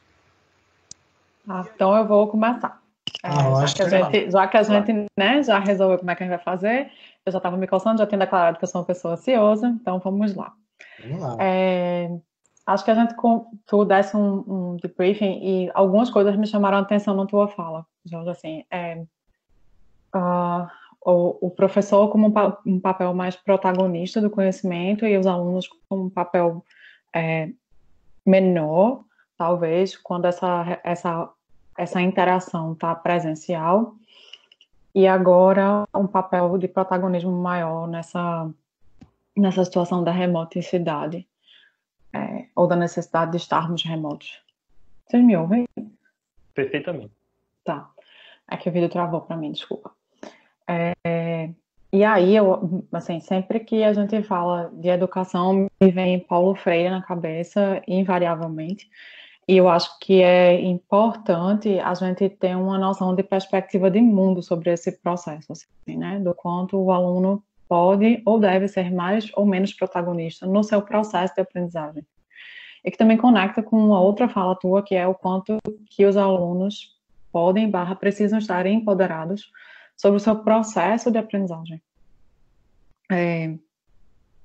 Ah, 1.47 1.67
então 1.75 1.95
eu 1.95 2.09
vou 2.09 2.29
começar. 2.29 2.81
É, 3.23 3.29
ah, 3.29 3.67
já, 3.67 3.75
que 3.75 3.83
a 3.83 3.89
gente, 3.89 4.31
já 4.31 4.49
que 4.49 4.57
a 4.57 4.63
gente 4.63 5.07
né, 5.19 5.43
já 5.43 5.59
resolveu 5.59 5.99
como 5.99 6.11
é 6.11 6.15
que 6.15 6.23
a 6.23 6.27
gente 6.27 6.37
vai 6.37 6.45
fazer, 6.45 6.91
eu 7.25 7.33
já 7.33 7.39
estava 7.39 7.57
me 7.57 7.67
coçando, 7.67 7.99
já 7.99 8.07
tenho 8.07 8.21
declarado 8.21 8.59
que 8.59 8.65
eu 8.65 8.69
sou 8.69 8.81
uma 8.81 8.87
pessoa 8.87 9.15
ansiosa, 9.15 9.69
então 9.69 9.99
vamos 9.99 10.35
lá. 10.35 10.53
Vamos 11.03 11.21
lá. 11.21 11.37
É, 11.41 12.11
acho 12.67 12.85
que 12.85 12.91
a 12.91 12.95
gente, 12.95 13.15
tu 13.67 13.85
desse 13.85 14.17
um, 14.17 14.45
um 14.47 14.77
debriefing 14.77 15.41
e 15.43 15.71
algumas 15.75 16.11
coisas 16.11 16.37
me 16.37 16.47
chamaram 16.47 16.79
a 16.79 16.81
atenção 16.81 17.15
na 17.15 17.27
tua 17.27 17.49
fala, 17.49 17.87
Jorge, 18.05 18.31
assim, 18.31 18.65
é, 18.71 19.05
uh, 20.15 20.67
o, 21.05 21.47
o, 21.47 21.51
professor 21.51 22.09
como 22.09 22.29
um, 22.29 22.73
um, 22.75 22.81
papel 22.81 23.15
mais 23.15 23.37
protagonista 23.37 24.21
do 24.21 24.31
conhecimento 24.31 25.07
e 25.07 25.17
os 25.17 25.27
alunos 25.27 25.69
como 25.89 26.05
um 26.05 26.11
papel 26.11 26.65
é, 27.15 27.51
menor, 28.27 29.05
talvez, 29.37 29.97
quando 29.97 30.27
essa, 30.27 30.81
essa, 30.85 31.31
essa 31.77 32.01
interação 32.01 32.73
está 32.73 32.95
presencial, 32.95 33.95
e 34.95 35.07
agora 35.07 35.85
um 35.95 36.07
papel 36.07 36.59
de 36.59 36.69
protagonismo 36.69 37.31
maior 37.31 37.87
nessa 37.87 38.51
nessa 39.37 39.65
situação 39.65 40.03
da 40.03 40.11
remoticidade 40.11 41.27
é, 42.13 42.47
ou 42.55 42.67
da 42.67 42.77
necessidade 42.77 43.31
de 43.33 43.37
estarmos 43.39 43.85
remotos. 43.85 44.43
Vocês 45.07 45.25
me 45.25 45.37
ouvem? 45.37 45.67
Perfeitamente. 46.55 47.13
Tá. 47.65 47.91
É 48.51 48.57
que 48.57 48.69
o 48.69 48.73
vídeo 48.73 48.89
travou 48.89 49.21
para 49.21 49.37
mim, 49.37 49.53
desculpa. 49.53 49.93
É, 50.69 51.51
e 51.93 52.05
aí, 52.05 52.37
eu, 52.37 52.85
assim, 52.93 53.19
sempre 53.21 53.61
que 53.61 53.83
a 53.83 53.93
gente 53.93 54.23
fala 54.23 54.71
de 54.73 54.89
educação, 54.89 55.69
me 55.81 55.91
vem 55.91 56.21
Paulo 56.21 56.55
Freire 56.55 56.91
na 56.91 57.03
cabeça, 57.03 57.83
invariavelmente. 57.87 58.89
E 59.51 59.57
eu 59.57 59.69
acho 59.69 59.99
que 59.99 60.23
é 60.23 60.61
importante 60.61 61.81
a 61.81 61.93
gente 61.95 62.29
ter 62.29 62.57
uma 62.57 62.79
noção 62.79 63.17
de 63.17 63.25
perspectiva 63.25 63.91
de 63.91 64.01
mundo 64.01 64.45
sobre 64.45 64.71
esse 64.71 64.93
processo, 64.93 65.51
assim, 65.51 65.97
né? 65.97 66.21
Do 66.21 66.33
quanto 66.33 66.79
o 66.79 66.93
aluno 66.93 67.43
pode 67.69 68.23
ou 68.25 68.39
deve 68.39 68.69
ser 68.69 68.93
mais 68.93 69.29
ou 69.35 69.45
menos 69.45 69.75
protagonista 69.75 70.47
no 70.47 70.63
seu 70.63 70.81
processo 70.81 71.35
de 71.35 71.41
aprendizagem. 71.41 72.07
E 72.85 72.93
que 72.93 72.97
também 72.97 73.17
conecta 73.17 73.61
com 73.61 73.77
uma 73.77 74.01
outra 74.01 74.29
fala 74.29 74.55
tua, 74.55 74.85
que 74.85 74.95
é 74.95 75.05
o 75.05 75.17
quanto 75.17 75.59
que 75.91 76.07
os 76.07 76.17
alunos 76.17 76.97
podem 77.33 77.69
barra 77.69 77.97
precisam 77.97 78.39
estar 78.39 78.65
empoderados 78.67 79.51
sobre 79.97 80.19
o 80.19 80.21
seu 80.21 80.37
processo 80.45 81.11
de 81.11 81.19
aprendizagem. 81.19 81.83
É, 83.11 83.53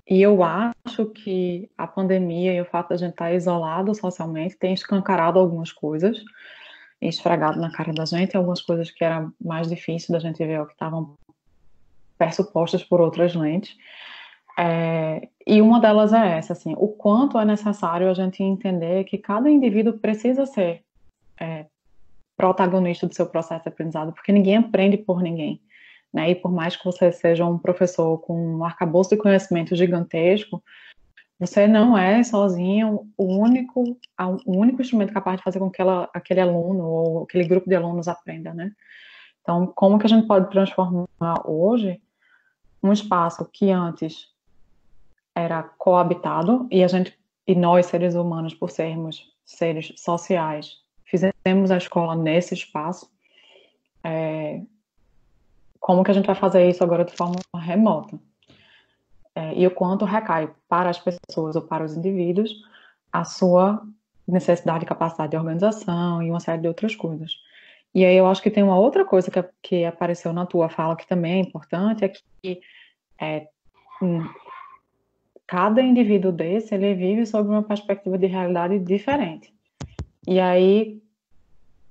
e 0.07 0.21
eu 0.21 0.43
acho 0.43 1.05
que 1.07 1.69
a 1.77 1.87
pandemia 1.87 2.53
e 2.53 2.61
o 2.61 2.65
fato 2.65 2.89
de 2.89 2.93
a 2.93 2.97
gente 2.97 3.11
estar 3.11 3.33
isolado 3.33 3.93
socialmente 3.95 4.55
tem 4.55 4.73
escancarado 4.73 5.39
algumas 5.39 5.71
coisas, 5.71 6.23
esfregado 7.01 7.59
na 7.59 7.71
cara 7.71 7.91
da 7.91 8.05
gente 8.05 8.37
algumas 8.37 8.61
coisas 8.61 8.91
que 8.91 9.03
era 9.03 9.27
mais 9.43 9.67
difícil 9.67 10.13
da 10.13 10.19
gente 10.19 10.37
ver, 10.45 10.59
ou 10.59 10.67
que 10.67 10.73
estavam 10.73 11.15
pressupostas 12.17 12.83
por 12.83 13.01
outras 13.01 13.33
lentes. 13.33 13.75
É, 14.57 15.27
e 15.45 15.61
uma 15.61 15.81
delas 15.81 16.13
é 16.13 16.37
essa, 16.37 16.53
assim, 16.53 16.73
o 16.77 16.87
quanto 16.87 17.37
é 17.37 17.43
necessário 17.43 18.09
a 18.09 18.13
gente 18.13 18.41
entender 18.41 19.03
que 19.03 19.17
cada 19.17 19.49
indivíduo 19.49 19.97
precisa 19.99 20.45
ser 20.45 20.83
é, 21.39 21.65
protagonista 22.37 23.07
do 23.07 23.13
seu 23.13 23.25
processo 23.27 23.63
de 23.63 23.69
aprendizado, 23.69 24.13
porque 24.13 24.31
ninguém 24.31 24.57
aprende 24.57 24.97
por 24.97 25.21
ninguém. 25.21 25.61
Né? 26.15 26.29
E 26.29 26.35
por 26.35 26.49
mais 26.49 26.77
que 26.77 26.85
você 26.85 27.11
seja 27.11 27.45
um 27.45 27.57
professor 27.57 28.17
com 28.19 28.57
um 28.57 28.63
arcabouço 28.63 29.09
de 29.09 29.17
conhecimento 29.17 29.75
gigantesco, 29.75 30.63
você 31.37 31.67
não 31.67 31.97
é 31.97 32.23
sozinho 32.23 33.11
o 33.17 33.25
único, 33.37 33.97
o 34.45 34.57
único 34.57 34.81
instrumento 34.81 35.11
capaz 35.11 35.35
de 35.37 35.43
fazer 35.43 35.59
com 35.59 35.69
que 35.69 35.81
ela, 35.81 36.09
aquele 36.13 36.39
aluno 36.39 36.85
ou 36.85 37.23
aquele 37.23 37.43
grupo 37.45 37.67
de 37.67 37.75
alunos 37.75 38.07
aprenda, 38.07 38.53
né? 38.53 38.71
Então, 39.41 39.67
como 39.67 39.99
que 39.99 40.05
a 40.05 40.09
gente 40.09 40.25
pode 40.25 40.49
transformar 40.49 41.05
hoje 41.45 42.01
um 42.81 42.93
espaço 42.93 43.43
que 43.51 43.69
antes 43.69 44.29
era 45.35 45.61
coabitado 45.63 46.65
e 46.71 46.81
a 46.81 46.87
gente 46.87 47.19
e 47.45 47.53
nós 47.53 47.87
seres 47.87 48.15
humanos 48.15 48.55
por 48.55 48.71
sermos 48.71 49.31
seres 49.43 49.93
sociais 49.97 50.77
fizemos 51.03 51.69
a 51.69 51.77
escola 51.77 52.15
nesse 52.15 52.55
espaço 52.55 53.07
é, 54.03 54.61
como 55.85 56.03
que 56.03 56.09
a 56.09 56.15
gente 56.15 56.25
vai 56.25 56.33
fazer 56.33 56.67
isso 56.67 56.83
agora 56.83 57.05
de 57.05 57.15
forma 57.15 57.35
remota 57.55 58.17
é, 59.35 59.53
e 59.53 59.67
o 59.67 59.69
quanto 59.69 60.03
recai 60.03 60.49
para 60.67 60.89
as 60.89 60.99
pessoas 60.99 61.55
ou 61.55 61.61
para 61.61 61.85
os 61.85 61.95
indivíduos 61.95 62.51
a 63.13 63.23
sua 63.23 63.85
necessidade 64.27 64.83
e 64.83 64.87
capacidade 64.87 65.29
de 65.29 65.37
organização 65.37 66.23
e 66.23 66.31
uma 66.31 66.39
série 66.39 66.63
de 66.63 66.67
outras 66.67 66.95
coisas. 66.95 67.33
E 67.93 68.03
aí 68.03 68.17
eu 68.17 68.25
acho 68.25 68.41
que 68.41 68.49
tem 68.49 68.63
uma 68.63 68.79
outra 68.79 69.05
coisa 69.05 69.29
que, 69.29 69.45
que 69.61 69.85
apareceu 69.85 70.33
na 70.33 70.47
tua 70.47 70.69
fala 70.69 70.95
que 70.95 71.05
também 71.05 71.33
é 71.33 71.37
importante, 71.37 72.03
é 72.03 72.09
que 72.09 72.61
é, 73.21 73.47
hum, 74.01 74.27
cada 75.45 75.83
indivíduo 75.83 76.31
desse, 76.31 76.73
ele 76.73 76.95
vive 76.95 77.27
sob 77.27 77.47
uma 77.47 77.61
perspectiva 77.61 78.17
de 78.17 78.25
realidade 78.25 78.79
diferente. 78.79 79.53
E 80.27 80.39
aí, 80.39 80.99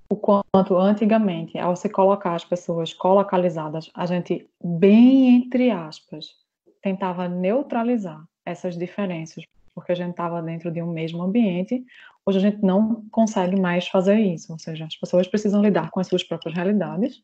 o 0.09 0.17
quanto 0.17 0.77
antigamente, 0.77 1.59
ao 1.59 1.75
se 1.77 1.89
colocar 1.89 2.35
as 2.35 2.45
pessoas 2.45 2.93
colocalizadas, 2.93 3.91
a 3.95 4.07
gente, 4.07 4.49
bem 4.63 5.37
entre 5.37 5.71
aspas, 5.71 6.35
tentava 6.83 7.29
neutralizar 7.29 8.23
essas 8.45 8.77
diferenças, 8.77 9.45
porque 9.75 9.93
a 9.93 9.95
gente 9.95 10.11
estava 10.11 10.43
dentro 10.43 10.71
de 10.71 10.83
um 10.83 10.93
mesmo 10.93 11.23
ambiente, 11.23 11.85
hoje 12.25 12.39
a 12.39 12.41
gente 12.41 12.63
não 12.63 13.05
consegue 13.11 13.59
mais 13.59 13.89
fazer 13.89 14.19
isso, 14.19 14.53
ou 14.53 14.59
seja, 14.59 14.85
as 14.85 14.97
pessoas 14.97 15.27
precisam 15.27 15.63
lidar 15.63 15.91
com 15.91 16.01
as 16.01 16.07
suas 16.07 16.23
próprias 16.23 16.55
realidades 16.55 17.23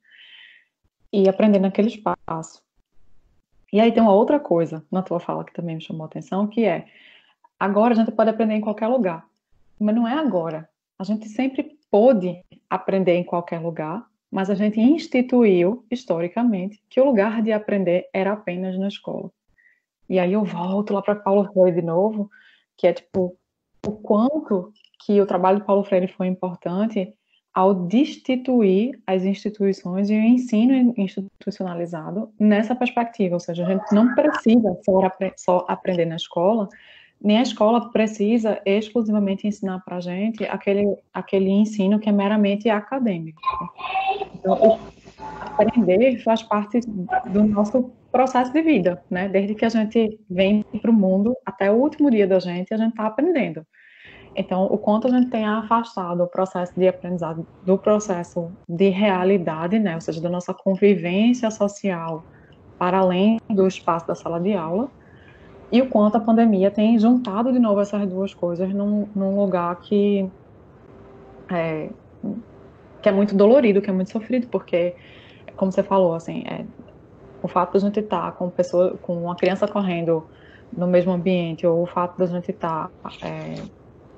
e 1.13 1.29
aprender 1.29 1.59
naquele 1.59 1.89
espaço. 1.89 2.63
E 3.73 3.81
aí 3.81 3.93
tem 3.93 4.03
uma 4.03 4.15
outra 4.15 4.41
coisa 4.41 4.85
na 4.91 5.03
tua 5.03 5.21
fala 5.21 5.45
que 5.45 5.53
também 5.53 5.77
me 5.77 5.83
chamou 5.83 6.05
a 6.05 6.07
atenção, 6.07 6.47
que 6.47 6.65
é 6.65 6.87
agora 7.59 7.93
a 7.93 7.97
gente 7.97 8.11
pode 8.11 8.31
aprender 8.31 8.55
em 8.55 8.61
qualquer 8.61 8.89
lugar, 8.89 9.25
mas 9.79 9.95
não 9.95 10.09
é 10.09 10.15
agora. 10.15 10.69
A 10.99 11.05
gente 11.05 11.29
sempre 11.29 11.79
pôde 11.91 12.43
aprender 12.69 13.15
em 13.15 13.25
qualquer 13.25 13.61
lugar, 13.61 14.07
mas 14.31 14.49
a 14.49 14.55
gente 14.55 14.81
instituiu 14.81 15.85
historicamente 15.91 16.81
que 16.89 17.01
o 17.01 17.05
lugar 17.05 17.43
de 17.43 17.53
aprender 17.53 18.09
era 18.13 18.33
apenas 18.33 18.79
na 18.79 18.89
escola. 18.89 19.31
E 20.09 20.19
aí 20.19 20.33
eu 20.33 20.45
volto 20.45 20.93
lá 20.93 21.03
para 21.03 21.17
Paulo 21.17 21.53
Freire 21.53 21.81
de 21.81 21.87
novo, 21.87 22.31
que 22.77 22.87
é 22.87 22.93
tipo 22.93 23.37
o 23.87 23.93
quanto 23.93 24.73
que 25.05 25.21
o 25.21 25.27
trabalho 25.27 25.61
de 25.61 25.65
Paulo 25.65 25.85
Freire 25.85 26.09
foi 26.09 26.27
importante 26.27 27.13
ao 27.53 27.75
destituir 27.75 29.01
as 29.07 29.25
instituições 29.25 30.09
e 30.09 30.15
o 30.15 30.23
ensino 30.23 30.95
institucionalizado 30.97 32.33
nessa 32.39 32.77
perspectiva, 32.77 33.35
ou 33.35 33.41
seja, 33.41 33.67
a 33.67 33.69
gente 33.69 33.93
não 33.93 34.15
precisa 34.15 34.79
só, 34.85 35.01
só 35.37 35.67
aprender 35.69 36.05
na 36.05 36.17
escola 36.17 36.69
nem 37.23 37.39
a 37.39 37.43
escola 37.43 37.91
precisa 37.91 38.61
exclusivamente 38.65 39.47
ensinar 39.47 39.81
para 39.85 39.97
a 39.97 40.01
gente 40.01 40.45
aquele, 40.45 40.97
aquele 41.13 41.51
ensino 41.51 41.99
que 41.99 42.09
é 42.09 42.13
meramente 42.13 42.69
acadêmico. 42.71 43.41
Então, 44.35 44.79
aprender 45.59 46.23
faz 46.23 46.43
parte 46.43 46.81
do 47.31 47.45
nosso 47.45 47.93
processo 48.11 48.53
de 48.53 48.63
vida, 48.63 49.03
né? 49.11 49.29
Desde 49.29 49.55
que 49.55 49.65
a 49.65 49.69
gente 49.69 50.19
vem 50.29 50.65
para 50.81 50.91
o 50.91 50.95
mundo 50.95 51.37
até 51.45 51.71
o 51.71 51.75
último 51.75 52.11
dia 52.11 52.27
da 52.27 52.39
gente, 52.39 52.73
a 52.73 52.77
gente 52.77 52.91
está 52.91 53.07
aprendendo. 53.07 53.65
Então, 54.35 54.65
o 54.67 54.79
quanto 54.79 55.09
a 55.09 55.11
gente 55.11 55.29
tem 55.29 55.45
afastado 55.45 56.23
o 56.23 56.27
processo 56.27 56.73
de 56.79 56.87
aprendizado 56.89 57.47
do 57.65 57.77
processo 57.77 58.51
de 58.69 58.89
realidade, 58.89 59.79
né? 59.79 59.95
Ou 59.95 60.01
seja, 60.01 60.21
da 60.21 60.31
nossa 60.31 60.55
convivência 60.55 61.51
social 61.51 62.25
para 62.79 62.99
além 62.99 63.39
do 63.51 63.67
espaço 63.67 64.07
da 64.07 64.15
sala 64.15 64.41
de 64.41 64.55
aula, 64.55 64.91
e 65.73 65.81
o 65.81 65.89
quanto 65.89 66.17
a 66.17 66.21
pandemia 66.21 66.71
tem 66.71 66.99
juntado 66.99 67.53
de 67.53 67.59
novo 67.59 67.81
essas 67.81 68.09
duas 68.09 68.35
coisas 68.35 68.73
num, 68.75 69.07
num 69.15 69.41
lugar 69.41 69.77
que 69.77 70.29
é, 71.49 71.91
que 73.01 73.09
é 73.09 73.13
muito 73.13 73.35
dolorido, 73.35 73.81
que 73.81 73.91
é 73.91 73.93
muito 73.93 74.11
sofrido, 74.11 74.47
porque, 74.49 74.95
como 75.57 75.73
você 75.73 75.83
falou, 75.83 76.15
assim, 76.15 76.45
é, 76.47 76.65
o 77.43 77.49
fato 77.49 77.73
de 77.73 77.79
a 77.79 77.81
gente 77.81 78.01
estar 78.01 78.33
com 78.33 78.49
pessoa, 78.51 78.97
com 79.03 79.25
uma 79.25 79.35
criança 79.35 79.67
correndo 79.67 80.25
no 80.73 80.87
mesmo 80.87 81.13
ambiente, 81.13 81.67
ou 81.67 81.83
o 81.83 81.87
fato 81.87 82.17
de 82.17 82.25
a 82.25 82.27
gente 82.27 82.51
estar 82.51 82.91
é, 83.23 83.63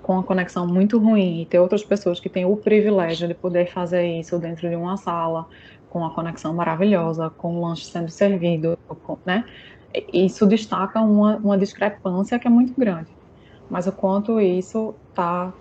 com 0.03 0.15
uma 0.15 0.23
conexão 0.23 0.67
muito 0.67 0.99
ruim 0.99 1.43
e 1.43 1.47
ter 1.47 1.59
outras 1.59 1.85
pessoas 1.85 2.19
que 2.19 2.29
têm 2.29 2.45
o 2.45 2.57
privilégio 2.57 3.29
de 3.29 3.35
poder 3.35 3.71
fazer 3.71 4.07
isso 4.07 4.39
dentro 4.39 4.69
de 4.69 4.77
uma 4.77 4.97
sala, 4.97 5.47
com 5.89 6.01
uma 6.01 6.15
conexão 6.15 6.53
maravilhosa, 6.53 7.31
com 7.31 7.57
o 7.57 7.67
lanche 7.67 7.85
sendo 7.85 8.11
servido, 8.11 8.79
com, 9.07 9.19
né? 9.25 9.45
Isso 10.13 10.47
destaca 10.47 11.01
uma, 11.01 11.37
uma 11.37 11.59
discrepância 11.59 12.39
que 12.39 12.47
é 12.47 12.51
muito 12.51 12.73
grande. 12.79 13.11
Mas 13.71 13.87
o 13.87 13.93
quanto 13.93 14.41
isso 14.41 14.95
está 15.11 15.53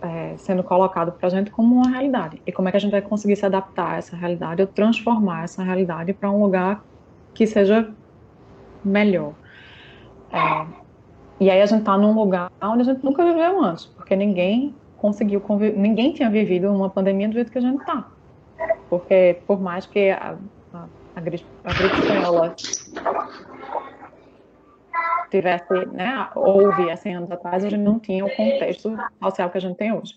é, 0.00 0.34
sendo 0.36 0.62
colocado 0.62 1.12
para 1.12 1.26
a 1.26 1.30
gente 1.30 1.50
como 1.50 1.74
uma 1.76 1.90
realidade. 1.90 2.40
E 2.46 2.52
como 2.52 2.68
é 2.68 2.70
que 2.70 2.76
a 2.76 2.80
gente 2.80 2.92
vai 2.92 3.02
conseguir 3.02 3.36
se 3.36 3.46
adaptar 3.46 3.94
a 3.94 3.96
essa 3.96 4.16
realidade 4.16 4.62
ou 4.62 4.68
transformar 4.68 5.44
essa 5.44 5.62
realidade 5.62 6.12
para 6.12 6.30
um 6.30 6.42
lugar 6.42 6.84
que 7.34 7.46
seja 7.46 7.90
melhor. 8.84 9.32
É, 10.32 10.66
e 11.40 11.50
aí 11.50 11.62
a 11.62 11.66
gente 11.66 11.80
está 11.80 11.96
num 11.96 12.12
lugar 12.12 12.50
onde 12.60 12.82
a 12.82 12.84
gente 12.84 13.04
nunca 13.04 13.24
viveu 13.24 13.62
antes, 13.62 13.86
porque 13.86 14.16
ninguém 14.16 14.74
conseguiu 14.96 15.42
ninguém 15.76 16.12
tinha 16.12 16.28
vivido 16.28 16.68
uma 16.72 16.90
pandemia 16.90 17.28
do 17.28 17.34
jeito 17.34 17.52
que 17.52 17.58
a 17.58 17.60
gente 17.60 17.80
está. 17.80 18.08
Porque 18.90 19.38
por 19.46 19.60
mais 19.60 19.86
que 19.86 20.10
a, 20.10 20.36
a, 20.74 20.84
a, 21.14 21.20
gripe, 21.20 21.46
a 21.64 21.72
gripe 21.72 22.00
espanhola 22.00 22.56
tivesse, 25.28 25.72
né, 25.92 26.28
houve 26.34 26.90
há 26.90 26.96
100 26.96 27.16
anos 27.16 27.30
atrás, 27.30 27.64
a 27.64 27.68
gente 27.68 27.80
não 27.82 27.98
tinha 27.98 28.24
o 28.24 28.30
contexto 28.30 28.96
social 29.22 29.50
que 29.50 29.58
a 29.58 29.60
gente 29.60 29.76
tem 29.76 29.92
hoje. 29.92 30.14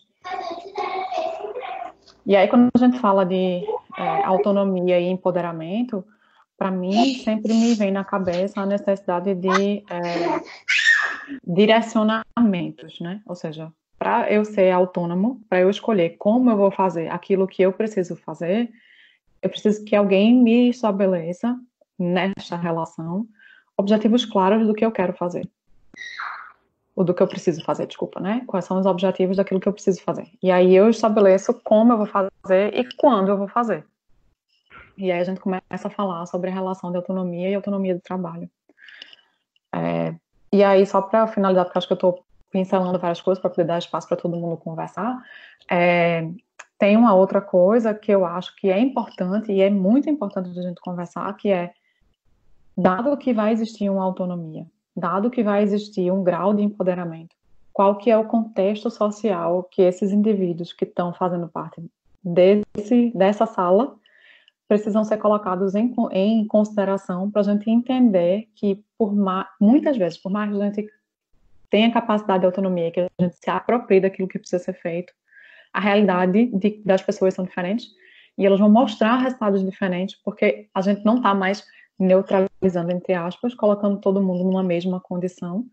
E 2.25 2.35
aí, 2.35 2.47
quando 2.47 2.69
a 2.73 2.77
gente 2.77 2.99
fala 2.99 3.25
de 3.25 3.63
é, 3.97 4.23
autonomia 4.25 4.99
e 4.99 5.09
empoderamento, 5.09 6.05
para 6.57 6.69
mim, 6.69 7.15
sempre 7.15 7.53
me 7.53 7.73
vem 7.73 7.91
na 7.91 8.03
cabeça 8.03 8.61
a 8.61 8.65
necessidade 8.65 9.33
de 9.33 9.83
é, 9.89 10.41
direcionamentos, 11.43 12.99
né? 12.99 13.21
Ou 13.25 13.35
seja, 13.35 13.71
para 13.97 14.31
eu 14.31 14.45
ser 14.45 14.71
autônomo, 14.71 15.41
para 15.49 15.61
eu 15.61 15.69
escolher 15.69 16.17
como 16.17 16.49
eu 16.49 16.57
vou 16.57 16.71
fazer 16.71 17.09
aquilo 17.09 17.47
que 17.47 17.63
eu 17.63 17.73
preciso 17.73 18.15
fazer, 18.15 18.71
eu 19.41 19.49
preciso 19.49 19.83
que 19.83 19.95
alguém 19.95 20.35
me 20.35 20.69
estabeleça 20.69 21.59
nesta 21.97 22.55
relação 22.55 23.27
objetivos 23.81 24.25
claros 24.25 24.65
do 24.65 24.73
que 24.73 24.85
eu 24.85 24.91
quero 24.91 25.13
fazer. 25.13 25.47
Ou 26.95 27.03
do 27.03 27.13
que 27.13 27.21
eu 27.21 27.27
preciso 27.27 27.63
fazer, 27.63 27.87
desculpa, 27.87 28.19
né? 28.19 28.43
Quais 28.47 28.65
são 28.65 28.79
os 28.79 28.85
objetivos 28.85 29.37
daquilo 29.37 29.59
que 29.59 29.67
eu 29.67 29.73
preciso 29.73 30.01
fazer. 30.01 30.27
E 30.41 30.51
aí 30.51 30.75
eu 30.75 30.89
estabeleço 30.89 31.53
como 31.63 31.93
eu 31.93 31.97
vou 31.97 32.05
fazer 32.05 32.73
e 32.73 32.87
quando 32.95 33.29
eu 33.29 33.37
vou 33.37 33.47
fazer. 33.47 33.85
E 34.97 35.11
aí 35.11 35.19
a 35.19 35.23
gente 35.23 35.39
começa 35.39 35.87
a 35.87 35.89
falar 35.89 36.25
sobre 36.25 36.49
a 36.49 36.53
relação 36.53 36.91
de 36.91 36.97
autonomia 36.97 37.49
e 37.49 37.55
autonomia 37.55 37.95
do 37.95 38.01
trabalho. 38.01 38.49
É, 39.73 40.13
e 40.51 40.63
aí, 40.63 40.85
só 40.85 41.01
para 41.01 41.27
finalizar, 41.27 41.65
porque 41.65 41.77
acho 41.77 41.87
que 41.87 41.93
eu 41.93 41.95
estou 41.95 42.25
pincelando 42.51 42.99
várias 42.99 43.21
coisas 43.21 43.41
para 43.41 43.49
poder 43.49 43.63
dar 43.63 43.79
espaço 43.79 44.07
para 44.07 44.17
todo 44.17 44.35
mundo 44.35 44.57
conversar, 44.57 45.23
é, 45.69 46.29
tem 46.77 46.97
uma 46.97 47.13
outra 47.13 47.39
coisa 47.39 47.93
que 47.93 48.11
eu 48.11 48.25
acho 48.25 48.55
que 48.57 48.69
é 48.69 48.79
importante 48.79 49.51
e 49.51 49.61
é 49.61 49.69
muito 49.69 50.09
importante 50.09 50.49
a 50.49 50.61
gente 50.61 50.81
conversar, 50.81 51.31
que 51.37 51.49
é 51.49 51.71
dado 52.77 53.15
que 53.17 53.33
vai 53.33 53.51
existir 53.51 53.89
uma 53.89 54.03
autonomia, 54.03 54.65
dado 54.95 55.29
que 55.29 55.43
vai 55.43 55.63
existir 55.63 56.11
um 56.11 56.23
grau 56.23 56.53
de 56.53 56.63
empoderamento, 56.63 57.35
qual 57.73 57.97
que 57.97 58.09
é 58.11 58.17
o 58.17 58.25
contexto 58.25 58.89
social 58.89 59.63
que 59.63 59.81
esses 59.81 60.11
indivíduos 60.11 60.73
que 60.73 60.85
estão 60.85 61.13
fazendo 61.13 61.47
parte 61.47 61.83
desse, 62.23 63.11
dessa 63.15 63.45
sala 63.45 63.95
precisam 64.67 65.03
ser 65.03 65.17
colocados 65.17 65.75
em, 65.75 65.93
em 66.11 66.47
consideração 66.47 67.29
para 67.29 67.41
a 67.41 67.43
gente 67.43 67.69
entender 67.69 68.47
que 68.55 68.83
por 68.97 69.13
muitas 69.59 69.97
vezes, 69.97 70.17
por 70.17 70.31
mais 70.31 70.49
que 70.49 70.61
a 70.61 70.65
gente 70.65 70.89
tenha 71.69 71.91
capacidade 71.91 72.41
de 72.41 72.45
autonomia, 72.45 72.91
que 72.91 72.99
a 72.99 73.09
gente 73.19 73.35
se 73.35 73.49
aproprie 73.49 73.99
daquilo 73.99 74.27
que 74.27 74.39
precisa 74.39 74.63
ser 74.63 74.73
feito, 74.73 75.11
a 75.73 75.79
realidade 75.79 76.47
de, 76.47 76.81
das 76.85 77.01
pessoas 77.01 77.33
são 77.33 77.45
diferentes 77.45 77.87
e 78.37 78.45
elas 78.45 78.59
vão 78.59 78.69
mostrar 78.69 79.17
resultados 79.17 79.63
diferentes 79.63 80.15
porque 80.23 80.69
a 80.73 80.81
gente 80.81 81.03
não 81.03 81.17
está 81.17 81.33
mais 81.33 81.65
neutralizando, 81.97 82.50
entre 82.61 83.13
aspas, 83.13 83.53
colocando 83.55 83.99
todo 83.99 84.21
mundo 84.21 84.43
numa 84.43 84.63
mesma 84.63 84.99
condição 84.99 85.65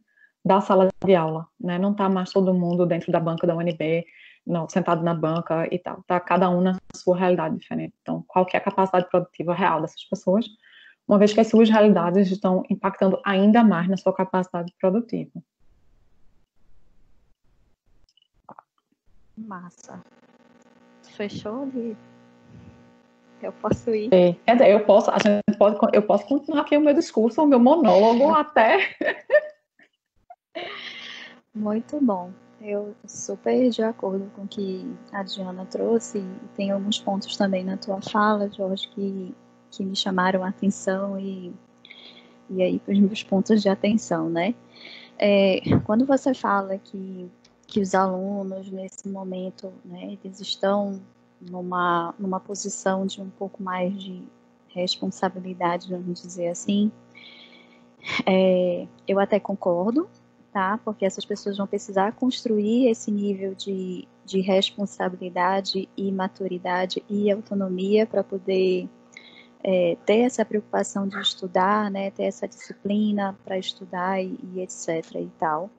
da 0.44 0.61
sala 0.61 0.88
de 1.05 1.14
aula, 1.14 1.46
né? 1.61 1.79
Não 1.79 1.92
está 1.92 2.09
mais 2.09 2.33
todo 2.33 2.55
mundo 2.55 2.87
dentro 2.87 3.12
da 3.12 3.20
banca 3.20 3.46
da 3.46 3.55
UNB, 3.55 4.05
não, 4.46 4.68
sentado 4.68 5.03
na 5.03 5.14
banca 5.14 5.68
e 5.70 5.79
tal. 5.79 6.03
Tá 6.07 6.18
cada 6.18 6.48
um 6.48 6.61
na 6.61 6.79
sua 6.94 7.16
realidade 7.16 7.59
diferente. 7.59 7.94
Então, 8.01 8.24
qual 8.27 8.46
é 8.53 8.57
a 8.57 8.61
capacidade 8.61 9.09
produtiva 9.11 9.53
real 9.53 9.83
dessas 9.83 10.03
pessoas, 10.05 10.46
uma 11.07 11.18
vez 11.18 11.33
que 11.33 11.40
as 11.40 11.48
suas 11.48 11.68
realidades 11.68 12.31
estão 12.31 12.62
impactando 12.70 13.20
ainda 13.24 13.62
mais 13.62 13.88
na 13.88 13.96
sua 13.96 14.14
capacidade 14.14 14.72
produtiva. 14.81 15.42
Massa. 19.37 20.03
Fechou 21.03 21.66
de 21.66 21.96
eu 23.46 23.53
posso 23.53 23.90
ir. 23.94 24.11
Dizer, 24.46 24.70
eu 24.70 24.85
posso, 24.85 25.11
a 25.11 25.18
gente 25.18 25.57
pode, 25.59 25.79
eu 25.92 26.03
posso 26.03 26.27
continuar 26.27 26.62
aqui 26.62 26.77
o 26.77 26.81
meu 26.81 26.94
discurso, 26.94 27.42
o 27.42 27.46
meu 27.46 27.61
monólogo 27.61 28.29
até. 28.35 28.94
Muito 31.55 32.01
bom. 32.01 32.31
Eu 32.61 32.94
super 33.07 33.70
de 33.70 33.83
acordo 33.83 34.31
com 34.35 34.42
o 34.42 34.48
que 34.48 34.85
a 35.12 35.22
Diana 35.22 35.64
trouxe. 35.66 36.24
Tem 36.57 36.70
alguns 36.70 36.98
pontos 36.98 37.37
também 37.37 37.64
na 37.64 37.77
tua 37.77 38.01
fala, 38.01 38.51
Jorge, 38.51 38.88
que, 38.88 39.35
que 39.70 39.85
me 39.85 39.94
chamaram 39.94 40.42
a 40.42 40.48
atenção 40.48 41.18
e, 41.18 41.53
e 42.51 42.62
aí 42.62 42.83
os 42.87 42.98
meus 42.98 43.22
pontos 43.22 43.62
de 43.62 43.68
atenção, 43.68 44.29
né? 44.29 44.55
É, 45.18 45.61
quando 45.85 46.05
você 46.05 46.35
fala 46.35 46.79
que, 46.79 47.31
que 47.66 47.81
os 47.81 47.94
alunos, 47.94 48.70
nesse 48.70 49.09
momento, 49.09 49.72
né, 49.85 50.16
eles 50.24 50.40
estão 50.40 51.01
numa, 51.40 52.14
numa 52.18 52.40
posição 52.40 53.07
de 53.07 53.20
um 53.20 53.31
pouco 53.31 53.62
mais 53.62 53.92
de 54.01 54.22
responsabilidade, 54.68 55.90
vamos 55.90 56.22
dizer 56.22 56.48
assim. 56.48 56.90
É, 58.27 58.87
eu 59.07 59.18
até 59.18 59.40
concordo, 59.40 60.09
tá? 60.53 60.79
Porque 60.85 61.05
essas 61.05 61.24
pessoas 61.24 61.57
vão 61.57 61.66
precisar 61.66 62.12
construir 62.12 62.88
esse 62.88 63.11
nível 63.11 63.55
de, 63.55 64.07
de 64.24 64.40
responsabilidade 64.40 65.88
e 65.96 66.12
maturidade 66.12 67.03
e 67.09 67.31
autonomia 67.31 68.07
para 68.07 68.22
poder 68.22 68.88
é, 69.62 69.96
ter 70.07 70.20
essa 70.20 70.44
preocupação 70.44 71.09
de 71.09 71.20
estudar, 71.20 71.90
né? 71.90 72.11
Ter 72.11 72.24
essa 72.24 72.46
disciplina 72.46 73.37
para 73.44 73.59
estudar 73.59 74.22
e, 74.22 74.38
e, 74.55 74.61
etc. 74.61 75.14
e 75.16 75.31
tal. 75.38 75.70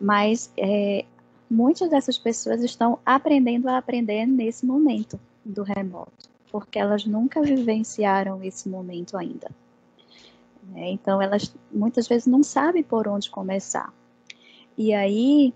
Mas 0.00 0.52
é, 0.56 1.04
muitas 1.52 1.90
dessas 1.90 2.16
pessoas 2.16 2.62
estão 2.62 2.98
aprendendo 3.04 3.68
a 3.68 3.76
aprender 3.76 4.26
nesse 4.26 4.64
momento 4.64 5.20
do 5.44 5.62
remoto, 5.62 6.30
porque 6.50 6.78
elas 6.78 7.04
nunca 7.04 7.42
vivenciaram 7.42 8.42
esse 8.42 8.68
momento 8.68 9.18
ainda. 9.18 9.50
É, 10.74 10.90
então, 10.90 11.20
elas 11.20 11.54
muitas 11.70 12.08
vezes 12.08 12.26
não 12.26 12.42
sabem 12.42 12.82
por 12.82 13.06
onde 13.06 13.30
começar. 13.30 13.92
E 14.78 14.94
aí, 14.94 15.52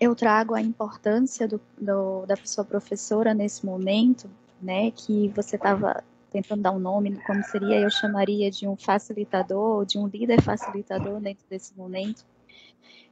eu 0.00 0.16
trago 0.16 0.54
a 0.54 0.60
importância 0.60 1.46
do, 1.46 1.60
do, 1.80 2.26
da 2.26 2.36
pessoa 2.36 2.64
professora 2.64 3.32
nesse 3.32 3.64
momento, 3.64 4.28
né, 4.60 4.90
que 4.90 5.28
você 5.28 5.54
estava 5.54 6.02
tentando 6.30 6.62
dar 6.62 6.72
um 6.72 6.78
nome, 6.78 7.20
como 7.24 7.42
seria, 7.44 7.80
eu 7.80 7.90
chamaria 7.90 8.50
de 8.50 8.66
um 8.66 8.76
facilitador, 8.76 9.84
de 9.84 9.98
um 9.98 10.06
líder 10.06 10.42
facilitador 10.42 11.20
dentro 11.20 11.44
desse 11.48 11.76
momento, 11.76 12.24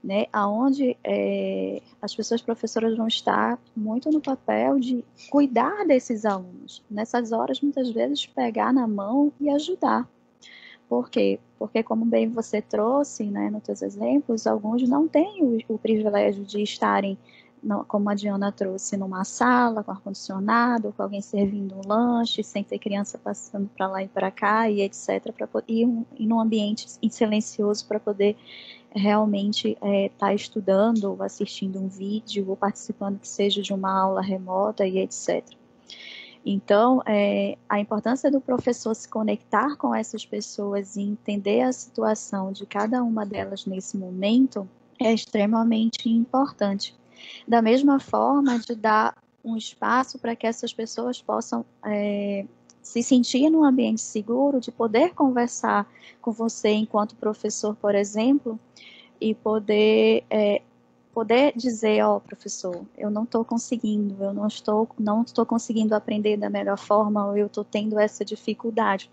né, 0.03 0.27
aonde 0.33 0.97
é, 1.03 1.83
as 2.01 2.15
pessoas 2.15 2.41
professoras 2.41 2.97
vão 2.97 3.09
estar 3.09 3.59
muito 3.77 4.11
no 4.11 4.21
papel 4.21 4.79
de 4.79 5.05
cuidar 5.31 5.85
desses 5.87 6.25
alunos. 6.25 6.83
Nessas 6.91 7.33
horas, 7.33 7.61
muitas 7.61 7.91
vezes, 7.91 8.27
pegar 8.27 8.73
na 8.73 8.87
mão 8.87 9.33
e 9.41 9.51
ajudar. 9.51 10.09
Por 10.89 11.11
quê? 11.11 11.39
Porque, 11.59 11.83
como 11.83 12.05
bem 12.05 12.29
você 12.29 12.63
trouxe 12.63 13.25
né, 13.25 13.51
nos 13.51 13.65
seus 13.65 13.83
exemplos, 13.83 14.47
alguns 14.47 14.89
não 14.89 15.07
têm 15.07 15.43
o, 15.43 15.75
o 15.75 15.79
privilégio 15.79 16.45
de 16.45 16.63
estarem, 16.63 17.19
como 17.89 18.09
a 18.09 18.15
Diana 18.15 18.53
trouxe, 18.53 18.97
numa 18.97 19.25
sala 19.25 19.83
com 19.83 19.91
ar-condicionado, 19.91 20.95
com 20.97 21.03
alguém 21.03 21.21
servindo 21.21 21.75
um 21.75 21.87
lanche, 21.87 22.43
sem 22.43 22.63
ter 22.63 22.79
criança 22.79 23.19
passando 23.19 23.69
para 23.77 23.89
lá 23.89 24.03
e 24.03 24.09
para 24.09 24.31
cá, 24.31 24.71
e 24.71 24.81
etc., 24.81 25.33
pra, 25.33 25.49
e, 25.67 25.85
um, 25.85 26.07
e 26.17 26.27
num 26.27 26.41
ambiente 26.41 26.87
silencioso 27.11 27.87
para 27.87 27.99
poder 27.99 28.37
realmente 28.95 29.71
estar 29.71 29.89
é, 29.89 30.09
tá 30.11 30.35
estudando, 30.35 31.05
ou 31.05 31.23
assistindo 31.23 31.79
um 31.79 31.89
vídeo, 31.89 32.47
ou 32.49 32.57
participando 32.57 33.19
que 33.19 33.29
seja 33.29 33.63
de 33.63 33.73
uma 33.73 33.91
aula 33.91 34.23
remota 34.23 34.87
e 34.87 34.99
etc. 34.99 35.45
Então, 36.45 37.03
é, 37.05 37.59
a 37.69 37.79
importância 37.79 38.31
do 38.31 38.41
professor 38.41 38.95
se 38.95 39.09
conectar 39.09 39.77
com 39.77 39.95
essas 39.95 40.25
pessoas 40.25 40.97
e 40.97 41.03
entender 41.03 41.63
a 41.63 41.73
situação 41.73 42.53
de 42.53 42.65
cada 42.65 43.03
uma 43.03 43.27
delas 43.27 43.67
nesse 43.67 43.97
momento 43.97 44.69
é 44.99 45.13
extremamente 45.13 46.09
importante. 46.09 46.97
Da 47.47 47.61
mesma 47.61 48.01
forma, 48.01 48.59
de 48.59 48.75
dar 48.75 49.17
um 49.45 49.57
espaço 49.57 50.19
para 50.19 50.35
que 50.35 50.47
essas 50.47 50.73
pessoas 50.73 51.21
possam 51.21 51.65
é, 51.85 52.47
se 52.89 53.03
sentir 53.03 53.51
num 53.51 53.65
ambiente 53.65 54.01
seguro, 54.01 54.61
de 54.61 54.73
poder 54.73 55.13
conversar 55.13 55.87
com 56.23 56.33
você 56.33 56.71
enquanto 56.71 57.15
professor, 57.17 57.77
por 57.77 57.95
exemplo, 57.95 58.59
e 59.21 59.35
poder 59.35 60.25
é, 60.31 60.63
poder 61.13 61.53
dizer, 61.55 62.03
ó, 62.03 62.17
oh, 62.17 62.21
professor, 62.21 62.87
eu 62.97 63.11
não 63.11 63.25
estou 63.25 63.45
conseguindo, 63.45 64.23
eu 64.25 64.33
não 64.33 64.47
estou, 64.47 64.89
não 64.99 65.23
estou 65.23 65.45
conseguindo 65.45 65.95
aprender 65.95 66.39
da 66.39 66.49
melhor 66.49 66.79
forma, 66.79 67.27
ou 67.27 67.37
eu 67.37 67.47
estou 67.47 67.65
tendo 67.65 67.99
essa 67.99 68.25
dificuldade, 68.25 69.11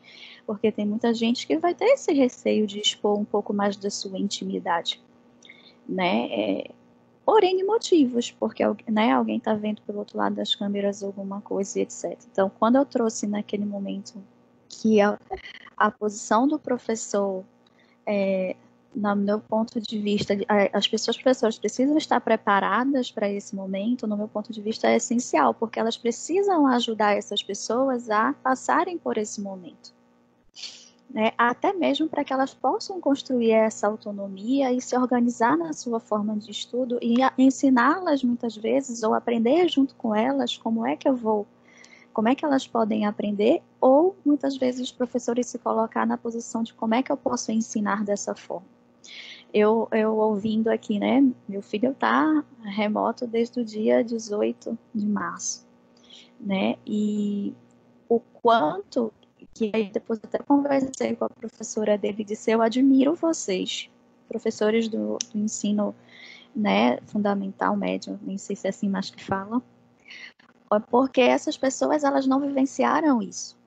porque 0.47 0.71
tem 0.71 0.85
muita 0.85 1.13
gente 1.13 1.45
que 1.45 1.57
vai 1.57 1.73
ter 1.73 1.85
esse 1.85 2.13
receio 2.13 2.65
de 2.65 2.79
expor 2.79 3.19
um 3.19 3.25
pouco 3.25 3.53
mais 3.53 3.75
da 3.75 3.89
sua 3.89 4.17
intimidade, 4.17 5.01
né? 5.87 6.27
É, 6.31 6.71
por 7.25 7.43
N 7.43 7.63
motivos, 7.63 8.31
porque 8.31 8.63
né, 8.87 9.11
alguém 9.11 9.37
está 9.37 9.55
vendo 9.55 9.81
pelo 9.81 9.99
outro 9.99 10.17
lado 10.17 10.35
das 10.35 10.53
câmeras 10.53 11.01
alguma 11.01 11.41
coisa 11.41 11.79
e 11.79 11.81
etc. 11.81 12.17
Então, 12.31 12.51
quando 12.59 12.75
eu 12.75 12.85
trouxe 12.85 13.25
naquele 13.25 13.65
momento 13.65 14.21
que 14.69 15.01
a, 15.01 15.17
a 15.75 15.89
posição 15.89 16.47
do 16.47 16.59
professor 16.59 17.43
é, 18.05 18.55
no 18.95 19.15
meu 19.15 19.39
ponto 19.39 19.81
de 19.81 19.99
vista, 19.99 20.35
as 20.71 20.87
pessoas 20.87 21.17
professoras 21.17 21.57
precisam 21.57 21.97
estar 21.97 22.21
preparadas 22.21 23.11
para 23.11 23.29
esse 23.29 23.55
momento, 23.55 24.05
no 24.07 24.15
meu 24.15 24.27
ponto 24.27 24.53
de 24.53 24.61
vista, 24.61 24.87
é 24.87 24.97
essencial, 24.97 25.53
porque 25.53 25.79
elas 25.79 25.97
precisam 25.97 26.67
ajudar 26.67 27.17
essas 27.17 27.41
pessoas 27.41 28.09
a 28.09 28.33
passarem 28.33 28.97
por 28.97 29.17
esse 29.17 29.41
momento. 29.41 29.94
Né? 31.15 31.31
Até 31.37 31.71
mesmo 31.71 32.09
para 32.09 32.25
que 32.25 32.33
elas 32.33 32.53
possam 32.53 32.99
construir 32.99 33.51
essa 33.51 33.87
autonomia 33.87 34.73
e 34.73 34.81
se 34.81 34.97
organizar 34.97 35.57
na 35.57 35.71
sua 35.71 35.97
forma 35.97 36.35
de 36.35 36.51
estudo 36.51 36.99
e 37.01 37.15
ensiná-las 37.37 38.21
muitas 38.21 38.57
vezes, 38.57 39.01
ou 39.01 39.13
aprender 39.13 39.69
junto 39.69 39.95
com 39.95 40.13
elas 40.13 40.57
como 40.57 40.85
é 40.85 40.97
que 40.97 41.07
eu 41.07 41.15
vou 41.15 41.47
como 42.11 42.27
é 42.29 42.35
que 42.35 42.45
elas 42.45 42.65
podem 42.65 43.05
aprender, 43.05 43.61
ou 43.79 44.15
muitas 44.25 44.55
vezes 44.57 44.81
os 44.81 44.91
professores 44.91 45.47
se 45.47 45.57
colocar 45.59 46.05
na 46.05 46.17
posição 46.17 46.63
de 46.63 46.73
como 46.73 46.95
é 46.95 47.03
que 47.03 47.11
eu 47.11 47.17
posso 47.17 47.51
ensinar 47.51 48.03
dessa 48.03 48.35
forma 48.35 48.67
eu, 49.53 49.87
eu 49.93 50.17
ouvindo 50.17 50.67
aqui, 50.67 50.99
né? 50.99 51.23
Meu 51.47 51.61
filho 51.61 51.91
está 51.91 52.43
remoto 52.61 53.25
desde 53.25 53.61
o 53.61 53.63
dia 53.63 54.03
18 54.03 54.77
de 54.93 55.07
março, 55.07 55.65
né? 56.37 56.75
E 56.85 57.53
o 58.09 58.19
quanto 58.19 59.13
que 59.55 59.71
aí 59.73 59.89
depois 59.89 60.19
até 60.23 60.37
conversei 60.37 61.15
com 61.15 61.25
a 61.25 61.29
professora 61.29 61.97
dele 61.97 62.21
e 62.21 62.25
disse, 62.25 62.51
eu 62.51 62.61
admiro 62.61 63.15
vocês, 63.15 63.89
professores 64.27 64.87
do, 64.87 65.17
do 65.33 65.39
ensino 65.39 65.95
né, 66.55 66.99
fundamental, 67.07 67.75
médio, 67.75 68.19
nem 68.21 68.37
sei 68.37 68.55
se 68.55 68.67
é 68.67 68.69
assim 68.69 68.87
mais 68.87 69.09
que 69.09 69.23
fala, 69.23 69.61
porque 70.91 71.21
essas 71.21 71.57
pessoas 71.57 72.03
elas 72.03 72.27
não 72.27 72.39
vivenciaram 72.39 73.21
isso 73.21 73.57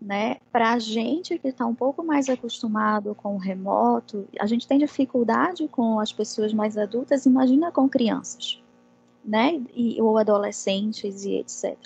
né? 0.00 0.36
Para 0.52 0.72
a 0.72 0.78
gente 0.78 1.38
que 1.38 1.48
está 1.48 1.66
um 1.66 1.74
pouco 1.74 2.04
mais 2.04 2.28
acostumado 2.28 3.14
com 3.14 3.34
o 3.34 3.38
remoto, 3.38 4.28
a 4.38 4.46
gente 4.46 4.66
tem 4.66 4.78
dificuldade 4.78 5.66
com 5.68 5.98
as 5.98 6.12
pessoas 6.12 6.52
mais 6.52 6.76
adultas, 6.76 7.26
imagina 7.26 7.72
com 7.72 7.88
crianças, 7.88 8.62
né? 9.24 9.60
E, 9.74 10.00
ou 10.00 10.18
adolescentes 10.18 11.24
e 11.24 11.36
etc. 11.36 11.76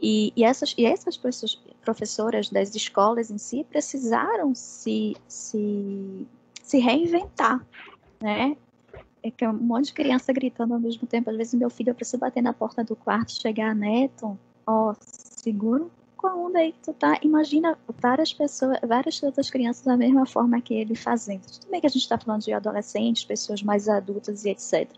E, 0.00 0.32
e 0.36 0.44
essas, 0.44 0.74
e 0.76 0.84
essas 0.84 1.18
professoras 1.82 2.50
das 2.50 2.74
escolas 2.74 3.30
em 3.30 3.38
si 3.38 3.64
precisaram 3.64 4.54
se, 4.54 5.16
se, 5.28 6.26
se 6.62 6.78
reinventar, 6.78 7.64
né? 8.20 8.56
É 9.22 9.30
que 9.30 9.46
um 9.46 9.54
monte 9.54 9.86
de 9.86 9.94
criança 9.94 10.32
gritando 10.32 10.74
ao 10.74 10.80
mesmo 10.80 11.06
tempo. 11.06 11.30
Às 11.30 11.36
vezes 11.36 11.54
meu 11.54 11.70
filho, 11.70 11.90
eu 11.90 11.94
preciso 11.94 12.18
bater 12.18 12.42
na 12.42 12.52
porta 12.52 12.84
do 12.84 12.94
quarto, 12.94 13.32
chegar, 13.32 13.74
Neto, 13.74 14.38
ó, 14.66 14.94
seguro 15.00 15.90
com 16.24 16.28
a 16.28 16.34
onda 16.34 16.58
aí, 16.58 16.74
tu 16.82 16.94
tá, 16.94 17.18
imagina 17.22 17.76
várias 18.00 18.32
pessoas, 18.32 18.78
várias 18.82 19.22
outras 19.22 19.50
crianças 19.50 19.84
da 19.84 19.94
mesma 19.94 20.24
forma 20.24 20.58
que 20.58 20.72
ele 20.72 20.94
fazendo. 20.94 21.42
Tudo 21.42 21.70
bem 21.70 21.82
que 21.82 21.86
a 21.86 21.90
gente 21.90 22.00
está 22.00 22.16
falando 22.16 22.42
de 22.42 22.52
adolescentes, 22.52 23.24
pessoas 23.24 23.62
mais 23.62 23.90
adultas 23.90 24.46
e 24.46 24.48
etc. 24.48 24.90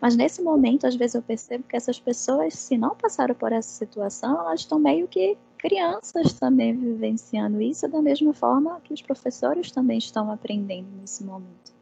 Mas 0.00 0.16
nesse 0.16 0.42
momento, 0.42 0.86
às 0.86 0.94
vezes 0.94 1.14
eu 1.14 1.22
percebo 1.22 1.64
que 1.64 1.76
essas 1.76 1.98
pessoas, 1.98 2.54
se 2.54 2.76
não 2.76 2.94
passaram 2.94 3.34
por 3.34 3.52
essa 3.52 3.70
situação, 3.70 4.40
elas 4.40 4.60
estão 4.60 4.78
meio 4.78 5.08
que 5.08 5.36
crianças 5.58 6.32
também 6.32 6.76
vivenciando 6.76 7.62
isso 7.62 7.86
da 7.88 8.02
mesma 8.02 8.32
forma 8.32 8.80
que 8.82 8.92
os 8.92 9.00
professores 9.00 9.70
também 9.70 9.98
estão 9.98 10.30
aprendendo 10.30 10.88
nesse 11.00 11.22
momento, 11.22 11.72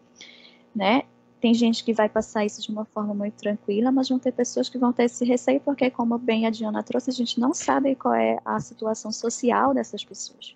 né? 0.75 1.05
Tem 1.41 1.55
gente 1.55 1.83
que 1.83 1.95
vai 1.95 2.07
passar 2.07 2.45
isso 2.45 2.61
de 2.61 2.71
uma 2.71 2.85
forma 2.85 3.15
muito 3.15 3.37
tranquila, 3.37 3.91
mas 3.91 4.11
vão 4.11 4.19
ter 4.19 4.31
pessoas 4.31 4.69
que 4.69 4.77
vão 4.77 4.93
ter 4.93 5.05
esse 5.05 5.25
receio, 5.25 5.59
porque, 5.61 5.91
como 5.91 6.19
bem 6.19 6.47
a 6.47 6.51
Diana 6.51 6.83
trouxe, 6.83 7.09
a 7.09 7.15
gente 7.15 7.41
não 7.41 7.55
sabe 7.55 7.95
qual 7.95 8.13
é 8.13 8.39
a 8.45 8.61
situação 8.61 9.11
social 9.11 9.73
dessas 9.73 10.05
pessoas. 10.05 10.55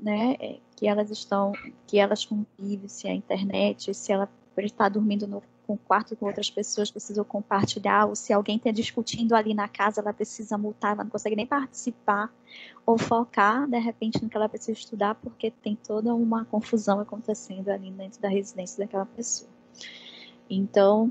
Né? 0.00 0.36
É, 0.40 0.58
que 0.74 0.88
elas 0.88 1.10
estão, 1.10 1.52
que 1.86 1.98
elas 1.98 2.24
convivem, 2.24 2.88
se 2.88 3.06
a 3.06 3.14
internet, 3.14 3.92
se 3.92 4.10
ela 4.10 4.26
está 4.56 4.88
dormindo 4.88 5.26
no 5.26 5.42
com 5.72 5.78
quarto 5.78 6.14
com 6.16 6.26
outras 6.26 6.50
pessoas, 6.50 6.90
precisam 6.90 7.24
compartilhar, 7.24 8.06
ou 8.06 8.14
se 8.14 8.32
alguém 8.32 8.56
está 8.56 8.70
discutindo 8.70 9.34
ali 9.34 9.54
na 9.54 9.68
casa, 9.68 10.00
ela 10.00 10.12
precisa 10.12 10.58
multar, 10.58 10.92
ela 10.92 11.04
não 11.04 11.10
consegue 11.10 11.34
nem 11.34 11.46
participar, 11.46 12.30
ou 12.84 12.98
focar, 12.98 13.66
de 13.66 13.78
repente, 13.78 14.22
no 14.22 14.28
que 14.28 14.36
ela 14.36 14.48
precisa 14.48 14.72
estudar, 14.72 15.14
porque 15.14 15.50
tem 15.50 15.76
toda 15.76 16.14
uma 16.14 16.44
confusão 16.44 17.00
acontecendo 17.00 17.70
ali 17.70 17.90
dentro 17.90 18.20
da 18.20 18.28
residência 18.28 18.84
daquela 18.84 19.06
pessoa. 19.06 19.50
Então, 20.48 21.10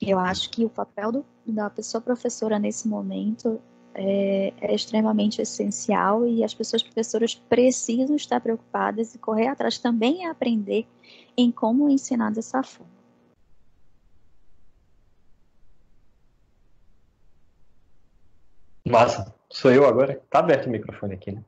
eu 0.00 0.18
acho 0.18 0.48
que 0.50 0.64
o 0.64 0.70
papel 0.70 1.12
do, 1.12 1.26
da 1.46 1.68
pessoa 1.68 2.00
professora 2.00 2.58
nesse 2.58 2.88
momento 2.88 3.60
é, 3.94 4.54
é, 4.60 4.74
extremamente 4.74 5.42
essencial 5.42 6.26
e 6.26 6.42
as 6.42 6.54
pessoas 6.54 6.82
professoras 6.82 7.34
precisam 7.34 8.16
estar 8.16 8.40
preocupadas 8.40 9.14
e 9.14 9.18
correr 9.18 9.48
atrás 9.48 9.78
também 9.78 10.22
e 10.22 10.24
aprender 10.24 10.86
em 11.36 11.50
como 11.50 11.90
ensinar 11.90 12.30
dessa 12.30 12.62
forma. 12.62 12.89
Massa. 18.90 19.34
Sou 19.48 19.72
eu 19.72 19.86
agora? 19.86 20.20
Tá 20.30 20.38
aberto 20.38 20.66
o 20.66 20.70
microfone 20.70 21.14
aqui, 21.14 21.32
né? 21.32 21.42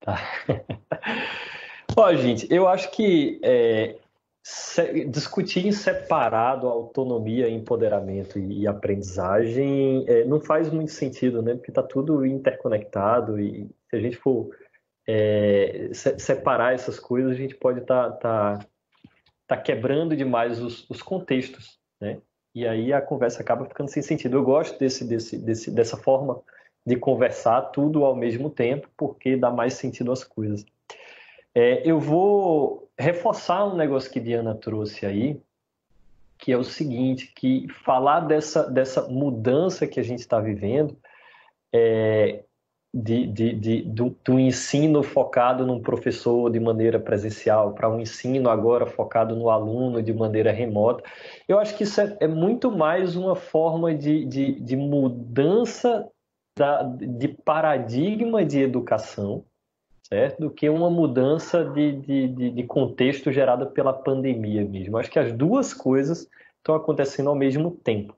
Tá. 0.00 0.18
Ó, 1.96 2.14
gente, 2.14 2.46
eu 2.50 2.66
acho 2.66 2.90
que 2.90 3.40
é, 3.42 3.96
discutir 5.08 5.66
em 5.66 5.72
separado 5.72 6.66
autonomia, 6.66 7.48
empoderamento 7.48 8.38
e, 8.38 8.60
e 8.60 8.66
aprendizagem 8.66 10.04
é, 10.08 10.24
não 10.24 10.40
faz 10.40 10.70
muito 10.70 10.92
sentido, 10.92 11.42
né? 11.42 11.54
Porque 11.54 11.72
tá 11.72 11.82
tudo 11.82 12.24
interconectado 12.24 13.38
e 13.38 13.68
se 13.88 13.96
a 13.96 14.00
gente 14.00 14.16
for 14.16 14.50
é, 15.06 15.90
se, 15.92 16.18
separar 16.18 16.74
essas 16.74 16.98
coisas, 16.98 17.32
a 17.32 17.34
gente 17.34 17.54
pode 17.54 17.80
estar 17.80 18.12
tá, 18.12 18.58
tá, 18.58 18.66
tá 19.46 19.56
quebrando 19.56 20.16
demais 20.16 20.60
os, 20.60 20.88
os 20.88 21.02
contextos, 21.02 21.78
né? 22.00 22.18
E 22.54 22.66
aí 22.66 22.92
a 22.92 23.00
conversa 23.00 23.42
acaba 23.42 23.64
ficando 23.64 23.90
sem 23.90 24.02
sentido. 24.02 24.36
Eu 24.36 24.44
gosto 24.44 24.78
desse, 24.78 25.04
desse, 25.04 25.38
desse, 25.38 25.70
dessa 25.70 25.96
forma 25.96 26.40
de 26.84 26.96
conversar 26.96 27.62
tudo 27.62 28.04
ao 28.04 28.16
mesmo 28.16 28.50
tempo, 28.50 28.88
porque 28.96 29.36
dá 29.36 29.50
mais 29.50 29.74
sentido 29.74 30.10
às 30.10 30.24
coisas. 30.24 30.64
É, 31.54 31.82
eu 31.88 31.98
vou 31.98 32.88
reforçar 32.98 33.66
um 33.66 33.76
negócio 33.76 34.10
que 34.10 34.20
Diana 34.20 34.54
trouxe 34.54 35.04
aí, 35.04 35.40
que 36.38 36.52
é 36.52 36.56
o 36.56 36.64
seguinte, 36.64 37.32
que 37.34 37.68
falar 37.84 38.20
dessa, 38.20 38.68
dessa 38.68 39.08
mudança 39.08 39.86
que 39.86 40.00
a 40.00 40.02
gente 40.02 40.20
está 40.20 40.40
vivendo, 40.40 40.96
é, 41.72 42.44
de, 42.92 43.26
de, 43.26 43.52
de 43.52 43.82
do, 43.82 44.16
do, 44.24 44.38
ensino 44.38 45.02
focado 45.02 45.64
num 45.64 45.80
professor 45.80 46.50
de 46.50 46.58
maneira 46.58 46.98
presencial 46.98 47.72
para 47.72 47.88
um 47.88 48.00
ensino 48.00 48.50
agora 48.50 48.86
focado 48.86 49.36
no 49.36 49.48
aluno 49.48 50.02
de 50.02 50.12
maneira 50.12 50.50
remota. 50.50 51.04
Eu 51.46 51.58
acho 51.58 51.76
que 51.76 51.84
isso 51.84 52.00
é, 52.00 52.16
é 52.20 52.26
muito 52.26 52.70
mais 52.70 53.16
uma 53.16 53.36
forma 53.36 53.94
de, 53.94 54.24
de, 54.24 54.60
de 54.60 54.76
mudança 54.76 56.08
da, 56.58 56.82
de 56.82 57.28
paradigma 57.28 58.44
de 58.44 58.60
educação 58.60 59.44
certo? 60.12 60.40
Do 60.40 60.50
que 60.50 60.68
uma 60.68 60.90
mudança 60.90 61.64
de, 61.64 61.92
de, 61.92 62.50
de 62.50 62.62
contexto 62.64 63.30
gerada 63.30 63.64
pela 63.64 63.92
pandemia 63.92 64.64
mesmo. 64.64 64.98
Acho 64.98 65.10
que 65.10 65.20
as 65.20 65.32
duas 65.32 65.72
coisas 65.72 66.28
estão 66.58 66.74
acontecendo 66.74 67.30
ao 67.30 67.36
mesmo 67.36 67.70
tempo, 67.70 68.14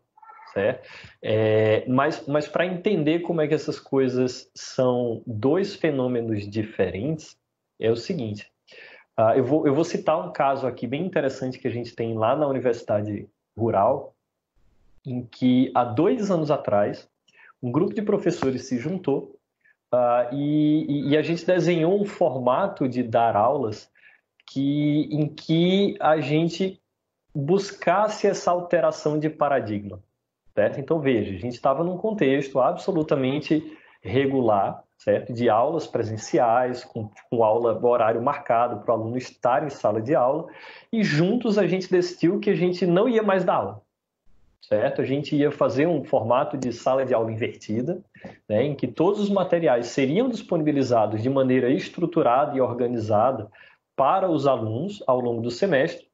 certo? 0.53 0.89
É, 1.23 1.85
mas 1.89 2.27
mas 2.27 2.49
para 2.49 2.67
entender 2.67 3.21
como 3.21 3.41
é 3.41 3.49
que 3.49 3.55
essas 3.55 3.79
coisas 3.79 4.51
são 4.55 5.23
dois 5.27 5.75
fenômenos 5.75 6.49
diferentes, 6.49 7.37
é 7.81 7.91
o 7.91 7.97
seguinte. 7.97 8.51
Uh, 9.19 9.37
eu, 9.37 9.45
vou, 9.45 9.67
eu 9.67 9.75
vou 9.75 9.85
citar 9.85 10.19
um 10.19 10.33
caso 10.33 10.67
aqui 10.67 10.87
bem 10.87 11.05
interessante 11.05 11.59
que 11.59 11.69
a 11.69 11.71
gente 11.71 11.95
tem 11.95 12.17
lá 12.17 12.35
na 12.35 12.47
Universidade 12.47 13.29
Rural, 13.57 14.15
em 15.05 15.27
que 15.27 15.71
há 15.75 15.85
dois 15.85 16.31
anos 16.31 16.51
atrás, 16.51 17.09
um 17.63 17.71
grupo 17.71 17.93
de 17.93 18.01
professores 18.03 18.67
se 18.67 18.79
juntou 18.79 19.37
uh, 19.93 20.35
e, 20.35 21.11
e, 21.11 21.17
a 21.17 21.23
gente 21.23 21.45
desenhou 21.45 22.01
um 22.01 22.07
formato 22.07 22.89
de 22.89 23.03
dar 23.03 23.37
aulas 23.37 23.91
que, 24.47 25.09
em 25.11 25.29
que 25.29 25.97
a 26.01 26.19
gente 26.21 26.81
buscasse 27.35 28.27
essa 28.27 28.51
alteração 28.51 29.19
de 29.19 29.29
paradigma. 29.29 30.03
Certo? 30.55 30.79
Então, 30.79 31.01
veja, 31.01 31.31
a 31.31 31.39
gente 31.39 31.55
estava 31.55 31.83
num 31.83 31.97
contexto 31.97 32.61
absolutamente 32.61 33.77
regular, 34.03 34.83
certo? 34.99 35.33
De 35.33 35.49
aulas 35.49 35.87
presenciais, 35.87 36.85
com, 36.85 37.09
com 37.31 37.43
aula, 37.43 37.79
horário 37.87 38.21
marcado 38.21 38.81
para 38.81 38.93
o 38.93 39.01
aluno 39.01 39.17
estar 39.17 39.65
em 39.65 39.71
sala 39.71 40.03
de 40.03 40.15
aula, 40.15 40.47
e 40.93 41.03
juntos 41.03 41.57
a 41.57 41.67
gente 41.67 41.91
decidiu 41.91 42.39
que 42.39 42.51
a 42.51 42.55
gente 42.55 42.85
não 42.85 43.09
ia 43.09 43.23
mais 43.23 43.45
dar 43.45 43.55
aula, 43.55 43.83
certo? 44.61 45.01
A 45.01 45.05
gente 45.05 45.35
ia 45.35 45.51
fazer 45.51 45.87
um 45.87 46.05
formato 46.05 46.59
de 46.59 46.73
sala 46.73 47.07
de 47.07 47.15
aula 47.15 47.33
invertida, 47.33 48.03
né, 48.49 48.65
em 48.65 48.75
que 48.75 48.87
todos 48.87 49.21
os 49.21 49.31
materiais 49.31 49.87
seriam 49.87 50.29
disponibilizados 50.29 51.23
de 51.23 51.31
maneira 51.31 51.71
estruturada 51.71 52.57
e 52.57 52.61
organizada 52.61 53.51
para 53.97 54.29
os 54.29 54.47
alunos 54.47 55.03
ao 55.07 55.21
longo 55.21 55.41
do 55.41 55.51
semestre, 55.51 56.07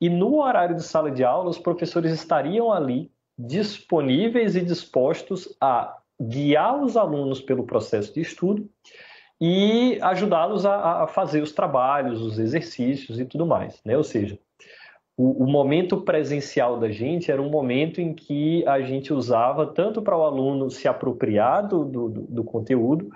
e 0.00 0.08
no 0.08 0.40
horário 0.40 0.76
de 0.76 0.82
sala 0.82 1.10
de 1.10 1.24
aula, 1.24 1.50
os 1.50 1.58
professores 1.58 2.12
estariam 2.12 2.72
ali 2.72 3.10
disponíveis 3.38 4.56
e 4.56 4.62
dispostos 4.62 5.54
a 5.60 5.96
guiar 6.20 6.82
os 6.82 6.96
alunos 6.96 7.40
pelo 7.40 7.64
processo 7.64 8.12
de 8.12 8.20
estudo 8.20 8.68
e 9.40 9.98
ajudá-los 10.02 10.66
a, 10.66 11.04
a, 11.04 11.06
fazer 11.06 11.40
os 11.40 11.52
trabalhos, 11.52 12.20
os 12.20 12.38
exercícios 12.38 13.20
e 13.20 13.24
tudo 13.24 13.46
mais. 13.46 13.80
Né? 13.84 13.96
Ou 13.96 14.02
seja, 14.02 14.36
o, 15.16 15.44
o, 15.44 15.46
momento 15.46 16.00
presencial 16.00 16.78
da 16.78 16.90
gente 16.90 17.30
era 17.30 17.40
um 17.40 17.48
momento 17.48 18.00
em 18.00 18.12
que 18.12 18.66
a 18.66 18.80
gente 18.80 19.12
usava 19.12 19.66
tanto 19.66 20.02
para 20.02 20.16
o 20.16 20.24
aluno 20.24 20.70
se 20.70 20.88
apropriar 20.88 21.68
do, 21.68 21.84
do, 21.84 22.08
do 22.08 22.44
conteúdo, 22.44 23.10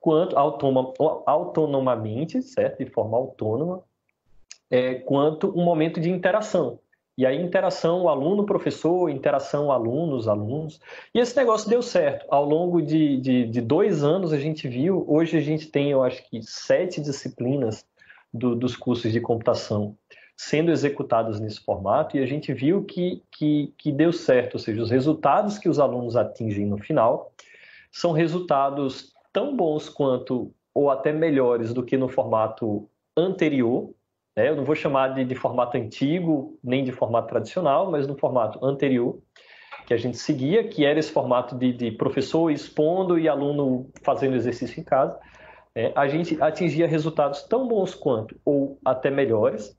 quanto 0.00 0.38
autonom, 0.38 0.94
autonomamente, 1.26 2.40
certo? 2.40 2.82
de 2.82 2.90
forma 2.90 3.18
autônoma, 3.18 3.82
é, 4.70 4.94
quanto 4.94 5.48
um 5.58 5.62
momento 5.62 6.00
de 6.00 6.10
interação. 6.10 6.78
E 7.18 7.24
aí, 7.24 7.40
interação 7.40 8.08
aluno-professor, 8.08 9.08
interação 9.08 9.72
alunos-alunos. 9.72 10.80
E 11.14 11.18
esse 11.18 11.34
negócio 11.34 11.68
deu 11.68 11.80
certo. 11.80 12.26
Ao 12.28 12.44
longo 12.44 12.82
de, 12.82 13.16
de, 13.18 13.46
de, 13.46 13.60
dois 13.62 14.04
anos, 14.04 14.34
a 14.34 14.38
gente 14.38 14.68
viu, 14.68 15.02
hoje 15.08 15.38
a 15.38 15.40
gente 15.40 15.68
tem, 15.68 15.90
eu 15.90 16.02
acho 16.02 16.22
que, 16.28 16.42
sete 16.42 17.00
disciplinas 17.00 17.86
do, 18.32 18.54
dos 18.54 18.76
cursos 18.76 19.10
de 19.10 19.20
computação 19.20 19.96
sendo 20.36 20.70
executadas 20.70 21.40
nesse 21.40 21.60
formato, 21.64 22.16
e 22.16 22.22
a 22.22 22.26
gente 22.26 22.52
viu 22.52 22.84
que, 22.84 23.22
que, 23.30 23.72
que 23.78 23.90
deu 23.90 24.12
certo, 24.12 24.54
ou 24.54 24.60
seja, 24.60 24.82
os 24.82 24.90
resultados 24.90 25.56
que 25.56 25.68
os 25.68 25.78
alunos 25.78 26.14
atingem 26.14 26.66
no 26.66 26.76
final 26.76 27.32
são 27.90 28.12
resultados 28.12 29.14
tão 29.32 29.56
bons 29.56 29.88
quanto, 29.88 30.52
ou 30.74 30.90
até 30.90 31.10
melhores 31.10 31.72
do 31.72 31.82
que 31.82 31.96
no 31.96 32.08
formato 32.08 32.86
anterior, 33.16 33.90
né? 34.36 34.48
Eu 34.50 34.56
não 34.56 34.64
vou 34.64 34.74
chamar 34.74 35.14
de, 35.14 35.24
de 35.24 35.34
formato 35.34 35.76
antigo, 35.76 36.58
nem 36.62 36.84
de 36.84 36.92
formato 36.92 37.28
tradicional, 37.28 37.90
mas 37.90 38.06
no 38.06 38.16
formato 38.16 38.64
anterior, 38.64 39.18
que 39.86 39.94
a 39.94 39.96
gente 39.96 40.18
seguia, 40.18 40.68
que 40.68 40.84
era 40.84 40.98
esse 40.98 41.10
formato 41.10 41.56
de, 41.56 41.72
de 41.72 41.90
professor 41.92 42.50
expondo 42.50 43.18
e 43.18 43.28
aluno 43.28 43.88
fazendo 44.02 44.36
exercício 44.36 44.80
em 44.80 44.84
casa. 44.84 45.18
É, 45.74 45.92
a 45.94 46.06
gente 46.08 46.40
atingia 46.42 46.86
resultados 46.86 47.42
tão 47.42 47.66
bons 47.66 47.94
quanto, 47.94 48.36
ou 48.44 48.78
até 48.84 49.10
melhores, 49.10 49.76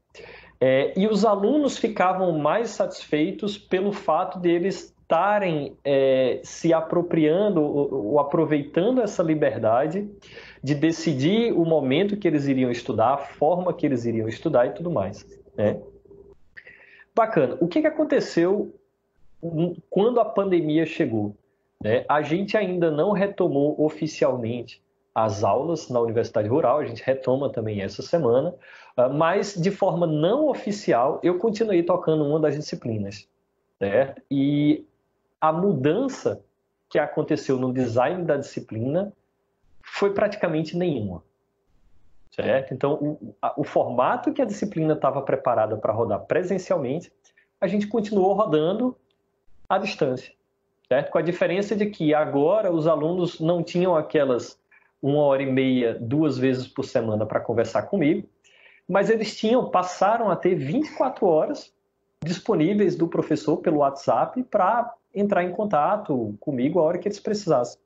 é, 0.59 0.93
e 0.97 1.07
os 1.07 1.23
alunos 1.23 1.77
ficavam 1.77 2.37
mais 2.37 2.71
satisfeitos 2.71 3.57
pelo 3.57 3.91
fato 3.91 4.39
de 4.39 4.49
eles 4.49 4.95
estarem 5.07 5.77
é, 5.85 6.41
se 6.43 6.73
apropriando 6.73 7.63
ou, 7.63 7.93
ou, 7.93 8.19
aproveitando 8.19 9.01
essa 9.01 9.23
liberdade 9.23 10.09
de 10.61 10.75
decidir 10.75 11.53
o 11.53 11.63
momento 11.63 12.17
que 12.17 12.27
eles 12.27 12.45
iriam 12.45 12.69
estudar, 12.69 13.13
a 13.13 13.17
forma 13.17 13.73
que 13.73 13.85
eles 13.85 14.05
iriam 14.05 14.27
estudar 14.27 14.65
e 14.65 14.71
tudo 14.71 14.91
mais. 14.91 15.25
Né? 15.55 15.79
Bacana. 17.15 17.57
O 17.61 17.69
que, 17.69 17.79
que 17.79 17.87
aconteceu 17.87 18.75
quando 19.89 20.19
a 20.19 20.25
pandemia 20.25 20.85
chegou? 20.85 21.37
Né? 21.81 22.03
A 22.09 22.21
gente 22.21 22.57
ainda 22.57 22.91
não 22.91 23.13
retomou 23.13 23.81
oficialmente 23.81 24.83
as 25.15 25.41
aulas 25.41 25.89
na 25.89 26.01
Universidade 26.01 26.49
Rural, 26.49 26.79
a 26.79 26.85
gente 26.85 27.01
retoma 27.01 27.49
também 27.49 27.81
essa 27.81 28.03
semana, 28.03 28.53
ah, 28.95 29.09
mas 29.09 29.55
de 29.55 29.71
forma 29.71 30.05
não 30.05 30.47
oficial 30.47 31.19
eu 31.23 31.39
continuei 31.39 31.81
tocando 31.81 32.25
uma 32.25 32.39
das 32.39 32.55
disciplinas. 32.55 33.27
Certo? 33.79 34.21
E 34.29 34.86
a 35.39 35.51
mudança 35.51 36.43
que 36.89 36.97
aconteceu 36.97 37.57
no 37.57 37.73
design 37.73 38.23
da 38.23 38.37
disciplina 38.37 39.13
foi 39.81 40.13
praticamente 40.13 40.77
nenhuma. 40.77 41.23
Certo? 42.31 42.73
Então, 42.73 42.93
o, 42.93 43.35
a, 43.41 43.59
o 43.59 43.63
formato 43.63 44.31
que 44.31 44.41
a 44.41 44.45
disciplina 44.45 44.93
estava 44.93 45.21
preparada 45.21 45.75
para 45.77 45.93
rodar 45.93 46.19
presencialmente, 46.21 47.11
a 47.59 47.67
gente 47.67 47.87
continuou 47.87 48.33
rodando 48.33 48.95
à 49.67 49.77
distância. 49.77 50.33
Certo? 50.87 51.11
Com 51.11 51.17
a 51.17 51.21
diferença 51.21 51.75
de 51.75 51.87
que 51.87 52.13
agora 52.13 52.71
os 52.71 52.87
alunos 52.87 53.39
não 53.39 53.63
tinham 53.63 53.95
aquelas 53.95 54.59
uma 55.01 55.21
hora 55.21 55.43
e 55.43 55.51
meia, 55.51 55.97
duas 55.99 56.37
vezes 56.37 56.67
por 56.67 56.83
semana 56.83 57.25
para 57.25 57.39
conversar 57.39 57.83
comigo, 57.83 58.27
mas 58.87 59.09
eles 59.09 59.37
tinham, 59.37 59.69
passaram 59.69 60.31
a 60.31 60.35
ter 60.35 60.55
24 60.55 61.25
horas 61.25 61.73
disponíveis 62.23 62.95
do 62.95 63.07
professor 63.07 63.57
pelo 63.57 63.77
WhatsApp 63.77 64.41
para 64.43 64.93
entrar 65.19 65.43
em 65.43 65.51
contato 65.51 66.35
comigo 66.39 66.79
a 66.79 66.83
hora 66.83 66.97
que 66.97 67.07
eles 67.07 67.19
precisassem. 67.19 67.79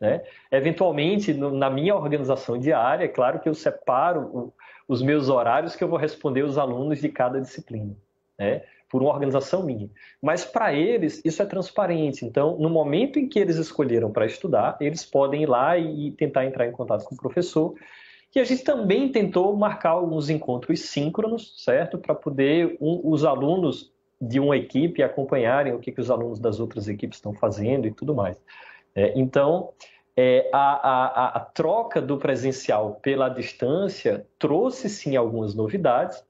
Né? 0.00 0.22
Eventualmente, 0.50 1.34
no, 1.34 1.50
na 1.50 1.68
minha 1.68 1.94
organização 1.94 2.58
diária, 2.58 3.04
é 3.04 3.08
claro 3.08 3.40
que 3.40 3.48
eu 3.48 3.54
separo 3.54 4.20
o, 4.22 4.52
os 4.86 5.02
meus 5.02 5.28
horários 5.28 5.74
que 5.74 5.82
eu 5.82 5.88
vou 5.88 5.98
responder 5.98 6.42
os 6.42 6.56
alunos 6.56 7.00
de 7.00 7.08
cada 7.08 7.40
disciplina, 7.40 7.96
né? 8.38 8.62
por 8.88 9.02
uma 9.02 9.12
organização 9.12 9.62
minha. 9.62 9.90
Mas 10.22 10.44
para 10.44 10.72
eles, 10.72 11.20
isso 11.24 11.42
é 11.42 11.46
transparente. 11.46 12.24
Então, 12.24 12.56
no 12.58 12.70
momento 12.70 13.18
em 13.18 13.28
que 13.28 13.38
eles 13.38 13.56
escolheram 13.56 14.10
para 14.10 14.24
estudar, 14.24 14.76
eles 14.80 15.04
podem 15.04 15.42
ir 15.42 15.46
lá 15.46 15.76
e, 15.76 16.08
e 16.08 16.10
tentar 16.12 16.46
entrar 16.46 16.66
em 16.66 16.72
contato 16.72 17.04
com 17.04 17.14
o 17.14 17.18
professor. 17.18 17.74
E 18.34 18.40
a 18.40 18.44
gente 18.44 18.62
também 18.62 19.10
tentou 19.10 19.54
marcar 19.56 19.90
alguns 19.90 20.30
encontros 20.30 20.80
síncronos, 20.80 21.54
certo? 21.64 21.98
Para 21.98 22.14
poder 22.14 22.76
um, 22.80 23.00
os 23.04 23.24
alunos 23.24 23.92
de 24.20 24.40
uma 24.40 24.56
equipe 24.56 25.02
acompanharem 25.02 25.72
o 25.72 25.78
que, 25.78 25.92
que 25.92 26.00
os 26.00 26.10
alunos 26.10 26.40
das 26.40 26.58
outras 26.58 26.88
equipes 26.88 27.18
estão 27.18 27.32
fazendo 27.32 27.86
e 27.86 27.92
tudo 27.92 28.14
mais. 28.14 28.36
É, 28.94 29.12
então, 29.16 29.70
é, 30.16 30.50
a, 30.52 30.58
a, 30.58 31.26
a, 31.36 31.40
troca 31.40 32.02
do 32.02 32.18
presencial 32.18 32.98
pela 33.00 33.28
distância 33.28 34.26
trouxe 34.38 34.88
sim 34.88 35.14
algumas 35.14 35.54
novidades, 35.54 36.24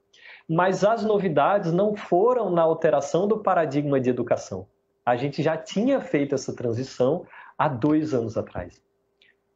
mas 0.46 0.84
as 0.84 1.02
novidades 1.02 1.72
não 1.72 1.96
foram 1.96 2.50
na 2.50 2.62
alteração 2.62 3.26
do 3.26 3.38
paradigma 3.38 3.98
de 3.98 4.10
educação. 4.10 4.66
A 5.04 5.16
gente 5.16 5.42
já 5.42 5.56
tinha 5.56 6.00
feito 6.00 6.34
essa 6.34 6.54
transição 6.54 7.24
há 7.56 7.68
dois 7.68 8.12
anos 8.12 8.36
atrás, 8.36 8.82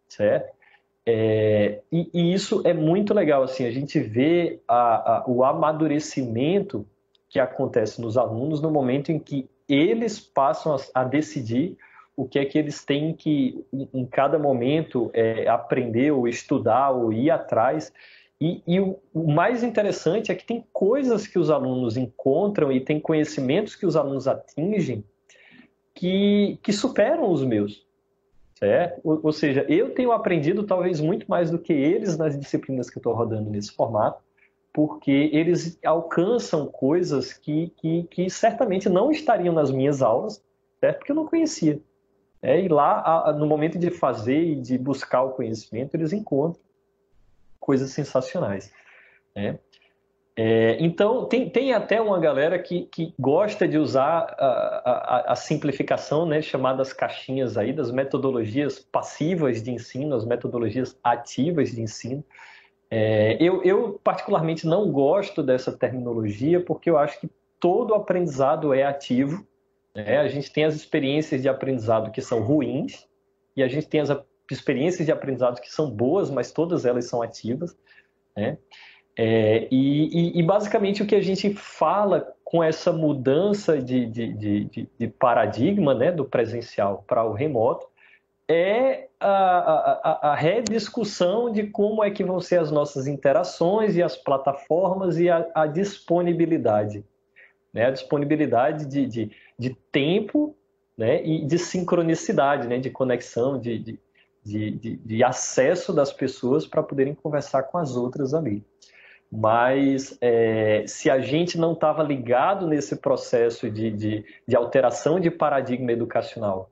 certo? 0.09 0.55
É, 1.05 1.83
e, 1.91 2.09
e, 2.15 2.33
isso 2.33 2.63
é 2.65 2.73
muito 2.73 3.13
legal, 3.13 3.43
assim, 3.43 3.67
a 3.67 3.71
gente 3.71 3.99
vê 3.99 4.61
a, 4.69 5.25
o 5.27 5.45
amadurecimento 5.45 6.87
que 7.33 7.41
acontece 7.41 7.99
nos 7.99 8.19
alunos 8.19 8.61
no 8.61 8.71
momento 8.71 9.11
em 9.11 9.19
que 9.19 9.49
eles 9.67 10.21
passam 10.21 10.77
a, 10.95 11.03
decidir 11.03 11.79
o 12.15 12.29
que 12.29 12.39
é 12.39 12.45
que 12.45 12.59
eles 12.59 12.85
têm 12.85 13.15
que, 13.15 13.65
em 13.73 14.05
cada 14.05 14.39
momento, 14.39 15.11
é, 15.15 15.49
aprender 15.49 16.11
ou 16.11 16.29
estudar 16.29 16.91
ou 16.91 17.11
ir 17.11 17.31
atrás. 17.31 17.91
E, 18.39 18.63
e 18.67 18.79
o, 18.79 18.99
o, 19.15 19.33
mais 19.33 19.63
interessante 19.63 20.31
é 20.31 20.35
que 20.35 20.45
tem 20.45 20.63
coisas 20.75 21.27
que 21.27 21.39
os 21.39 21.49
alunos 21.49 21.97
encontram 21.97 22.71
e 22.71 22.81
tem 22.81 23.01
conhecimentos 23.01 23.75
que 23.75 23.87
os 23.87 23.97
alunos 23.97 24.29
atingem 24.29 25.03
que, 25.95 26.59
que 26.63 26.71
superam 26.71 27.33
os 27.33 27.43
meus. 27.43 27.87
Certo? 28.57 29.01
Ou, 29.03 29.21
ou 29.23 29.33
seja, 29.33 29.65
eu 29.71 29.95
tenho 29.95 30.13
aprendido 30.13 30.65
talvez 30.65 31.01
muito 31.01 31.25
mais 31.31 31.51
do 31.51 31.59
que 31.59 31.73
eles 31.73 32.19
nas 32.19 32.39
disciplinas 32.39 32.91
que 32.91 32.99
eu 32.99 33.01
estou 33.01 33.15
rodando 33.15 33.49
nesse 33.49 33.73
formato 33.73 34.23
porque 34.73 35.31
eles 35.33 35.79
alcançam 35.85 36.67
coisas 36.67 37.33
que, 37.33 37.69
que, 37.77 38.05
que, 38.05 38.31
certamente 38.31 38.89
não 38.89 39.11
estariam 39.11 39.55
nas 39.55 39.71
minhas 39.71 40.01
aulas, 40.01 40.43
certo? 40.81 40.99
porque 40.99 41.13
eu 41.13 41.17
não 41.17 41.27
conhecia. 41.27 41.81
É, 42.41 42.61
e 42.61 42.69
lá, 42.69 43.33
no 43.39 43.47
momento 43.47 43.79
de 43.79 43.91
fazer 43.91 44.43
e 44.43 44.57
de 44.57 44.79
buscar 44.79 45.23
o 45.23 45.31
conhecimento, 45.31 45.95
eles 45.95 46.13
encontram. 46.13 46.61
coisas 47.61 47.91
sensacionais. 47.91 48.73
Né? 49.37 49.59
É, 50.35 50.79
então, 50.81 51.27
tem, 51.27 51.49
tem 51.51 51.75
até 51.75 52.01
uma 52.01 52.19
galera 52.19 52.59
que, 52.59 52.87
que 52.87 53.15
gosta 53.19 53.69
de 53.69 53.77
usar 53.77 54.35
a, 54.39 54.47
a, 54.85 55.33
a, 55.33 55.37
simplificação, 55.37 56.25
né, 56.25 56.41
chamadas 56.41 56.93
caixinhas 56.93 57.59
aí, 57.59 57.71
das 57.73 57.91
metodologias 57.91 58.79
passivas 58.79 59.63
de 59.63 59.71
ensino, 59.71 60.17
as 60.17 60.25
metodologias 60.25 60.99
ativas 61.05 61.71
de 61.71 61.83
ensino. 61.83 62.25
É, 62.95 63.39
eu, 63.41 63.63
eu, 63.63 63.99
particularmente, 64.05 64.67
não 64.67 64.93
gosto 64.93 65.43
dessa 65.43 65.73
terminologia, 65.73 66.61
porque 66.61 66.91
eu 66.91 66.99
acho 66.99 67.19
que 67.19 67.31
todo 67.59 67.95
aprendizado 67.95 68.75
é 68.75 68.83
ativo. 68.83 69.47
Né? 69.95 70.19
A 70.19 70.29
gente 70.29 70.53
tem 70.53 70.65
as 70.65 70.75
experiências 70.75 71.41
de 71.41 71.49
aprendizado 71.49 72.11
que 72.11 72.21
são 72.21 72.43
ruins, 72.43 73.09
e 73.57 73.63
a 73.63 73.69
gente 73.69 73.89
tem 73.89 74.03
as 74.03 74.15
experiências 74.51 75.07
de 75.07 75.11
aprendizado 75.11 75.59
que 75.59 75.73
são 75.73 75.91
boas, 75.91 76.31
mas 76.31 76.53
todas 76.53 76.85
elas 76.85 77.07
são 77.07 77.23
ativas. 77.23 77.75
Né? 78.37 78.59
É, 79.17 79.69
e, 79.71 80.39
e, 80.39 80.43
basicamente 80.43 81.03
o 81.03 81.07
que 81.07 81.15
a 81.15 81.23
gente 81.23 81.55
fala 81.55 82.35
com 82.45 82.63
essa 82.63 82.93
mudança 82.93 83.81
de, 83.81 84.05
de, 84.05 84.35
de, 84.35 84.89
de 84.99 85.09
paradigma 85.09 85.95
né, 85.95 86.13
do 86.13 86.27
presencial 86.27 87.03
para 87.07 87.25
o 87.25 87.33
remoto 87.33 87.87
é 88.53 89.09
a, 89.19 89.29
a, 89.29 90.33
a, 90.33 90.35
rediscussão 90.35 91.51
de 91.51 91.69
como 91.69 92.05
é 92.05 92.11
que 92.11 92.23
vão 92.23 92.39
ser 92.39 92.61
as 92.61 92.71
nossas 92.71 93.07
interações 93.07 93.97
e 93.97 94.03
as 94.03 94.17
plataformas 94.17 95.19
e 95.19 95.31
a, 95.31 95.49
a 95.55 95.67
disponibilidade. 95.67 97.05
Né, 97.73 97.87
a 97.87 97.91
disponibilidade 97.91 98.85
de, 98.85 99.07
de, 99.07 99.31
de 99.59 99.71
tempo 99.91 100.55
né, 100.97 101.25
e 101.25 101.47
de 101.47 101.59
sincronicidade, 101.59 102.69
né, 102.69 102.79
de 102.79 102.91
conexão, 102.91 103.59
de, 103.59 103.79
de, 103.79 103.99
de, 104.45 104.97
de 104.97 105.25
acesso 105.25 105.91
das 105.91 106.13
pessoas 106.13 106.67
para 106.67 106.83
poderem 106.83 107.15
conversar 107.15 107.63
com 107.63 107.79
as 107.79 107.97
outras 107.97 108.35
ali. 108.35 108.63
Mas 109.31 110.19
é, 110.21 110.85
se 110.87 111.09
a 111.09 111.19
gente 111.19 111.57
não 111.57 111.73
estava 111.73 112.03
ligado 112.03 112.67
nesse 112.67 112.97
processo 112.97 113.71
de, 113.71 113.91
de, 113.91 114.25
de, 114.47 114.55
alteração 114.55 115.19
de 115.19 115.31
paradigma 115.31 115.91
educacional 115.91 116.71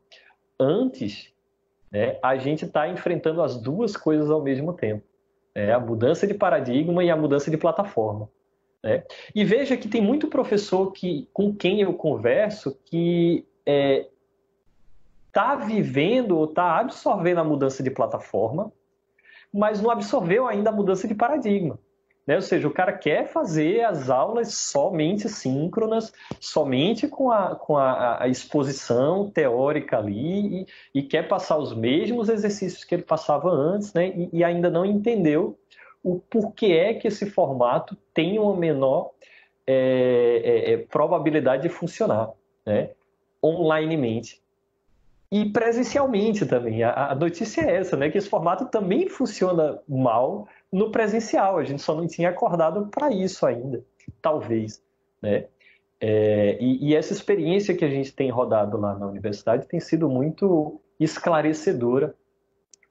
antes, 0.59 1.33
né, 1.91 2.19
a 2.23 2.37
gente 2.37 2.65
está 2.65 2.89
enfrentando 2.89 3.43
as 3.43 3.57
duas 3.57 3.97
coisas 3.97 4.31
ao 4.31 4.43
mesmo 4.43 4.73
tempo. 4.73 5.05
Né, 5.55 5.73
a 5.73 5.81
mudança 5.81 6.27
de 6.27 6.35
paradigma 6.35 7.03
e 7.03 7.11
a 7.11 7.17
mudança 7.17 7.51
de 7.51 7.57
plataforma. 7.57 8.29
Né? 8.83 9.05
E 9.35 9.45
veja 9.45 9.77
que 9.77 9.89
tem 9.89 10.01
muito 10.01 10.29
professor 10.29 10.93
que, 10.93 11.29
com 11.33 11.55
quem 11.55 11.81
eu 11.81 11.93
converso 11.95 12.79
que 12.87 13.47
está 15.27 15.59
é, 15.61 15.67
vivendo 15.67 16.39
ou 16.39 16.45
está 16.45 16.79
absorvendo 16.79 17.39
a 17.39 17.45
mudança 17.45 17.83
de 17.83 17.91
plataforma, 17.91 18.73
mas 19.53 19.81
não 19.81 19.91
absorveu 19.91 20.47
ainda 20.47 20.71
a 20.71 20.73
mudança 20.73 21.09
de 21.09 21.15
paradigma. 21.15 21.79
Né? 22.31 22.37
Ou 22.37 22.43
seja, 22.43 22.69
o 22.69 22.71
cara 22.71 22.93
quer 22.93 23.27
fazer 23.27 23.83
as 23.83 24.09
aulas 24.09 24.55
somente 24.55 25.29
síncronas, 25.29 26.13
somente 26.39 27.09
com 27.09 27.29
a, 27.29 27.57
com 27.57 27.77
a, 27.77 28.23
a 28.23 28.29
exposição 28.29 29.29
teórica 29.29 29.99
ali, 29.99 30.61
e, 30.61 30.67
e, 30.95 31.03
quer 31.03 31.27
passar 31.27 31.59
os 31.59 31.75
mesmos 31.75 32.29
exercícios 32.29 32.85
que 32.85 32.95
ele 32.95 33.03
passava 33.03 33.51
antes, 33.51 33.93
né? 33.93 34.11
e, 34.11 34.31
e 34.33 34.45
ainda 34.45 34.71
não 34.71 34.85
entendeu 34.85 35.59
o 36.05 36.21
porquê 36.21 36.67
é 36.67 36.95
que 36.95 37.09
esse 37.09 37.29
formato 37.29 37.97
tem 38.15 38.39
uma 38.39 38.57
menor 38.57 39.11
é, 39.67 40.41
é, 40.45 40.73
é, 40.75 40.77
probabilidade 40.77 41.65
de 41.65 41.69
funcionar 41.69 42.31
né? 42.65 42.91
onlinemente. 43.43 44.41
E 45.33 45.47
presencialmente 45.47 46.47
também. 46.47 46.85
A, 46.85 47.11
a 47.11 47.15
notícia 47.17 47.63
é 47.63 47.77
essa, 47.79 47.97
né? 47.97 48.09
que 48.09 48.19
esse 48.19 48.29
formato 48.29 48.67
também 48.67 49.09
funciona 49.09 49.81
mal 49.89 50.47
no 50.73 50.91
presencial. 50.91 51.59
A 51.59 51.65
gente 51.65 51.83
só 51.83 51.95
não 51.95 52.07
tinha 52.07 52.29
acordado 52.29 52.87
para 52.89 53.11
isso 53.13 53.47
ainda, 53.47 53.85
talvez, 54.21 54.83
né? 55.23 55.47
É, 56.03 56.57
e, 56.59 56.89
e, 56.89 56.97
essa 56.97 57.13
experiência 57.13 57.77
que 57.77 57.85
a 57.85 57.91
gente 57.91 58.11
tem 58.15 58.31
rodado 58.31 58.79
lá 58.79 58.99
na 58.99 59.07
universidade 59.07 59.69
tem 59.69 59.79
sido 59.79 60.09
muito 60.09 60.81
esclarecedora 60.99 62.15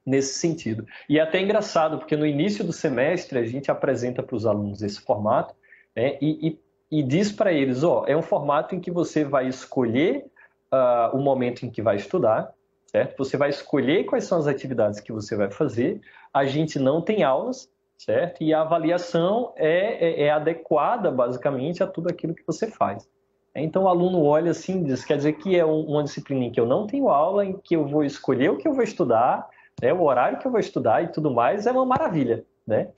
nesse 0.06 0.38
sentido. 0.38 0.86
E 1.08 1.18
é 1.18 1.22
até 1.22 1.40
engraçado, 1.40 1.98
porque 1.98 2.16
no 2.16 2.24
início 2.24 2.64
do 2.64 2.72
semestre 2.72 3.38
a 3.38 3.44
gente 3.44 3.68
apresenta 3.68 4.22
para 4.22 4.36
os 4.36 4.46
alunos 4.46 4.80
esse 4.80 5.00
formato 5.00 5.54
né, 5.94 6.18
e, 6.20 6.58
e, 6.90 7.00
e, 7.00 7.02
diz 7.02 7.32
para 7.32 7.52
eles: 7.52 7.82
ó, 7.82 8.04
é 8.06 8.16
um 8.16 8.22
formato 8.22 8.76
em 8.76 8.80
que 8.80 8.92
você 8.92 9.24
vai 9.24 9.48
escolher 9.48 10.26
uh, 10.72 11.16
o 11.16 11.20
momento 11.20 11.66
em 11.66 11.70
que 11.70 11.82
vai 11.82 11.96
estudar, 11.96 12.54
certo? 12.90 13.16
Você 13.18 13.36
vai 13.36 13.50
escolher 13.50 14.04
quais 14.04 14.24
são 14.24 14.38
as 14.38 14.48
atividades 14.48 14.98
que 14.98 15.12
você 15.12 15.36
vai 15.36 15.50
fazer. 15.50 16.00
A 16.34 16.44
gente 16.44 16.78
não 16.78 17.00
tem 17.00 17.22
aulas, 17.22 17.70
certo? 17.96 18.42
E 18.42 18.52
a 18.52 18.62
avaliação 18.62 19.52
é, 19.56 20.22
é, 20.22 20.22
é 20.24 20.30
adequada, 20.30 21.10
basicamente, 21.10 21.82
a 21.82 21.86
tudo 21.86 22.08
aquilo 22.08 22.34
que 22.34 22.46
você 22.46 22.66
faz. 22.66 23.08
Então 23.54 23.84
o 23.84 23.88
aluno 23.88 24.24
olha 24.24 24.50
assim, 24.50 24.82
diz, 24.82 25.04
quer 25.04 25.16
dizer 25.16 25.34
que 25.34 25.56
é 25.56 25.64
uma 25.64 26.02
disciplina 26.02 26.44
em 26.44 26.52
que 26.52 26.60
eu 26.60 26.66
não 26.66 26.86
tenho 26.86 27.08
aula, 27.08 27.44
em 27.44 27.56
que 27.58 27.74
eu 27.74 27.86
vou 27.86 28.04
escolher 28.04 28.50
o 28.50 28.56
que 28.56 28.66
eu 28.66 28.72
vou 28.72 28.82
estudar, 28.82 29.48
né, 29.80 29.92
o 29.92 30.02
horário 30.02 30.38
que 30.38 30.46
eu 30.46 30.50
vou 30.50 30.60
estudar 30.60 31.02
e 31.02 31.08
tudo 31.08 31.32
mais, 31.32 31.66
é 31.66 31.72
uma 31.72 31.84
maravilha, 31.84 32.44
né? 32.66 32.90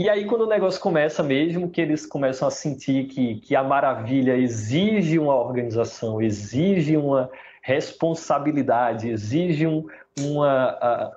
E 0.00 0.08
aí 0.08 0.24
quando 0.24 0.42
o 0.42 0.48
negócio 0.48 0.80
começa 0.80 1.22
mesmo, 1.22 1.70
que 1.70 1.80
eles 1.80 2.06
começam 2.06 2.48
a 2.48 2.50
sentir 2.50 3.06
que, 3.06 3.36
que 3.36 3.54
a 3.54 3.62
maravilha 3.62 4.36
exige 4.36 5.18
uma 5.18 5.34
organização, 5.34 6.22
exige 6.22 6.96
uma, 6.96 7.30
responsabilidade, 7.62 9.08
exige 9.10 9.66
um, 9.66 9.86
uma, 10.18 10.74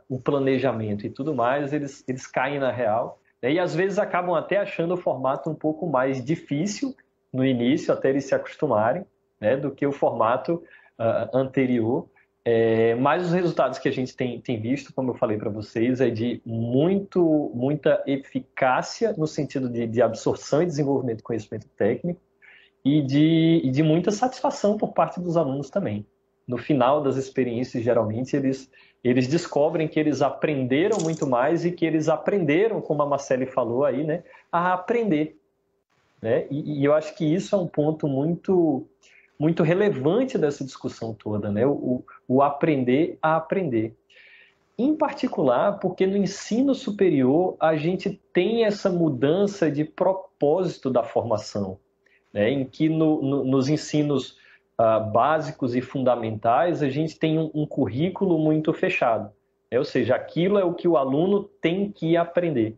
uh, 0.10 0.16
um 0.16 0.20
planejamento 0.20 1.06
e 1.06 1.10
tudo 1.10 1.34
mais, 1.34 1.74
eles, 1.74 2.04
eles 2.08 2.28
caem 2.28 2.60
na 2.60 2.72
real. 2.72 3.20
Né? 3.42 3.54
E 3.54 3.60
às 3.60 3.74
vezes 3.74 3.98
acabam 3.98 4.36
até 4.36 4.58
achando 4.58 4.94
o 4.94 4.98
formato 4.98 5.50
um 5.50 5.56
pouco 5.56 5.88
mais 5.88 6.24
difícil 6.24 6.96
no 7.32 7.46
início, 7.46 7.94
até 7.94 8.10
eles 8.10 8.26
se 8.26 8.36
acostumarem, 8.36 9.06
né, 9.40 9.58
do 9.58 9.72
que 9.72 9.86
o 9.88 9.92
formato 9.92 10.64
uh, 11.00 11.36
anterior. 11.36 12.08
É, 12.46 12.96
mas 12.96 13.26
os 13.26 13.32
resultados 13.32 13.80
que 13.80 13.88
a 13.88 13.92
gente 13.92 14.16
tem, 14.16 14.42
tem 14.42 14.60
visto, 14.60 14.94
como 14.94 15.12
eu 15.12 15.16
falei 15.16 15.38
para 15.38 15.50
vocês, 15.50 16.02
é 16.02 16.10
de 16.10 16.42
muito, 16.46 17.52
muita 17.54 18.04
eficácia 18.06 19.14
no 19.18 19.26
sentido 19.26 19.70
de, 19.70 19.88
de 19.88 20.02
absorção 20.02 20.62
e 20.62 20.66
desenvolvimento 20.66 21.18
de 21.18 21.24
conhecimento 21.24 21.68
técnico 21.78 22.20
e 22.84 23.02
de, 23.02 23.62
e 23.64 23.72
de 23.72 23.82
muita 23.82 24.12
satisfação 24.12 24.78
por 24.78 24.94
parte 24.94 25.22
dos 25.22 25.38
alunos 25.38 25.70
também 25.70 26.06
no 26.48 26.58
final 26.58 27.02
das 27.02 27.16
experiências, 27.16 27.84
geralmente, 27.84 28.36
eles, 28.36 28.70
eles 29.04 29.28
descobrem 29.28 29.88
que 29.88 30.00
eles 30.00 30.22
aprenderam 30.22 30.98
muito 31.02 31.26
mais 31.26 31.66
e 31.66 31.72
que 31.72 31.86
eles 31.86 32.10
aprenderam, 32.10 32.82
como 32.82 33.02
a 33.02 33.06
Marcele 33.06 33.46
falou 33.46 33.86
aí, 33.86 34.04
né, 34.04 34.24
a 34.52 34.74
aprender. 34.74 35.38
Né? 36.22 36.46
E, 36.50 36.82
e 36.82 36.86
eu 36.86 36.94
acho 36.94 37.16
que 37.16 37.26
isso 37.26 37.56
é 37.56 37.58
um 37.58 37.68
ponto 37.68 38.08
muito, 38.08 38.86
muito 39.40 39.64
relevante 39.64 40.38
dessa 40.38 40.64
discussão 40.64 41.14
toda, 41.14 41.52
né? 41.52 41.66
o, 41.66 42.04
o 42.28 42.42
aprender 42.42 43.18
a 43.22 43.36
aprender. 43.36 43.96
Em 44.78 44.96
particular, 44.96 45.80
porque 45.80 46.08
no 46.08 46.18
ensino 46.18 46.74
superior 46.74 47.56
a 47.60 47.76
gente 47.76 48.20
tem 48.32 48.66
essa 48.66 48.90
mudança 48.90 49.70
de 49.70 49.84
propósito 49.84 50.90
da 50.90 51.04
formação, 51.04 51.78
né? 52.34 52.50
em 52.50 52.66
que 52.66 52.90
no, 52.90 53.22
no, 53.22 53.44
nos 53.44 53.70
ensinos 53.70 54.38
uh, 54.80 55.12
básicos 55.12 55.76
e 55.76 55.82
fundamentais, 55.82 56.82
a 56.82 56.90
gente 56.90 57.18
tem 57.18 57.38
um, 57.38 57.52
um 57.54 57.66
currículo 57.66 58.40
muito 58.40 58.74
fechado. 58.74 59.32
Né? 59.72 59.78
Ou 59.78 59.86
seja, 59.86 60.16
aquilo 60.16 60.58
é 60.58 60.64
o 60.64 60.74
que 60.74 60.88
o 60.88 60.98
aluno 60.98 61.44
tem 61.44 61.92
que 61.92 62.18
aprender. 62.18 62.78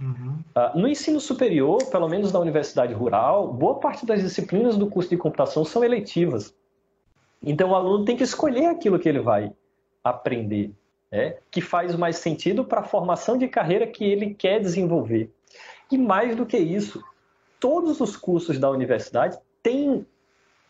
Uhum. 0.00 0.38
Uh, 0.56 0.78
no 0.78 0.88
ensino 0.88 1.20
superior, 1.20 1.84
pelo 1.86 2.08
menos 2.08 2.32
na 2.32 2.38
universidade 2.38 2.92
rural, 2.92 3.52
boa 3.52 3.76
parte 3.76 4.04
das 4.04 4.20
disciplinas 4.20 4.76
do 4.76 4.88
curso 4.88 5.10
de 5.10 5.16
computação 5.16 5.64
são 5.64 5.84
eletivas. 5.84 6.54
Então 7.42 7.70
o 7.70 7.74
aluno 7.74 8.04
tem 8.04 8.16
que 8.16 8.24
escolher 8.24 8.66
aquilo 8.66 8.98
que 8.98 9.08
ele 9.08 9.20
vai 9.20 9.52
aprender, 10.02 10.72
né? 11.10 11.36
que 11.50 11.60
faz 11.60 11.94
mais 11.94 12.16
sentido 12.16 12.64
para 12.64 12.80
a 12.80 12.84
formação 12.84 13.36
de 13.36 13.46
carreira 13.46 13.86
que 13.86 14.04
ele 14.04 14.34
quer 14.34 14.60
desenvolver. 14.60 15.30
E 15.90 15.98
mais 15.98 16.34
do 16.34 16.44
que 16.44 16.58
isso, 16.58 17.02
todos 17.60 18.00
os 18.00 18.16
cursos 18.16 18.58
da 18.58 18.70
universidade 18.70 19.38
têm 19.62 20.04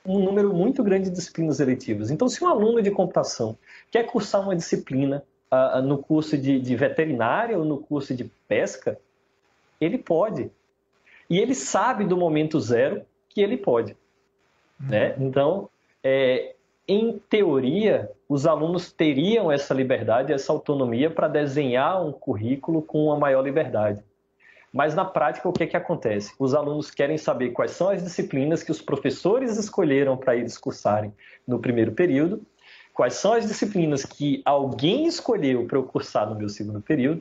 um 0.05 0.18
número 0.18 0.53
muito 0.53 0.83
grande 0.85 1.09
de 1.09 1.16
disciplinas 1.16 1.61
eletivas. 1.61 2.11
Então, 2.11 2.29
se 2.29 2.45
um 2.45 2.47
aluno 2.47 2.83
de 2.83 2.91
computação 2.91 3.57
quer 3.91 4.05
cursar 4.05 4.43
uma 4.43 4.55
disciplina 4.55 5.25
uh, 5.51 5.81
no 5.81 5.97
curso 5.97 6.37
de, 6.37 6.61
de 6.61 6.77
veterinária 6.77 7.59
ou 7.59 7.64
no 7.64 7.79
curso 7.79 8.14
de 8.14 8.25
pesca, 8.47 8.99
ele 9.81 9.99
pode. 9.99 10.51
E 11.29 11.39
ele 11.39 11.55
sabe 11.55 12.05
do 12.05 12.16
momento 12.16 12.61
zero 12.61 13.03
que 13.29 13.41
ele 13.41 13.57
pode. 13.57 13.97
Uhum. 14.81 14.89
Né? 14.89 15.14
Então, 15.18 15.68
é, 16.03 16.55
em 16.87 17.18
teoria, 17.31 18.11
os 18.29 18.47
alunos 18.47 18.93
teriam 18.93 19.51
essa 19.51 19.72
liberdade, 19.72 20.33
essa 20.33 20.53
autonomia 20.53 21.11
para 21.11 21.29
desenhar 21.29 22.05
um 22.05 22.12
currículo 22.12 22.83
com 22.83 23.07
uma 23.07 23.16
maior 23.16 23.43
liberdade. 23.43 24.03
Mas 24.72 24.95
na 24.95 25.05
prática, 25.05 25.49
o 25.49 25.53
que, 25.53 25.62
é 25.62 25.66
que 25.68 25.77
acontece? 25.77 26.35
Os 26.39 26.53
alunos 26.53 26.91
querem 26.91 27.16
saber 27.16 27.51
quais 27.51 27.70
são 27.70 27.89
as 27.89 28.03
disciplinas 28.03 28.62
que 28.62 28.72
os 28.72 28.83
professores 28.83 29.57
escolheram 29.57 30.16
para 30.16 30.35
eles 30.35 30.59
cursarem 30.59 31.14
no 31.47 31.61
primeiro 31.61 31.93
período, 31.93 32.43
quais 32.95 33.15
são 33.15 33.33
as 33.33 33.47
disciplinas 33.47 34.05
que 34.05 34.41
alguém 34.45 35.07
escolheu 35.07 35.67
para 35.67 35.77
eu 35.77 35.83
cursar 35.83 36.31
no 36.31 36.37
meu 36.37 36.49
segundo 36.49 36.81
período, 36.81 37.21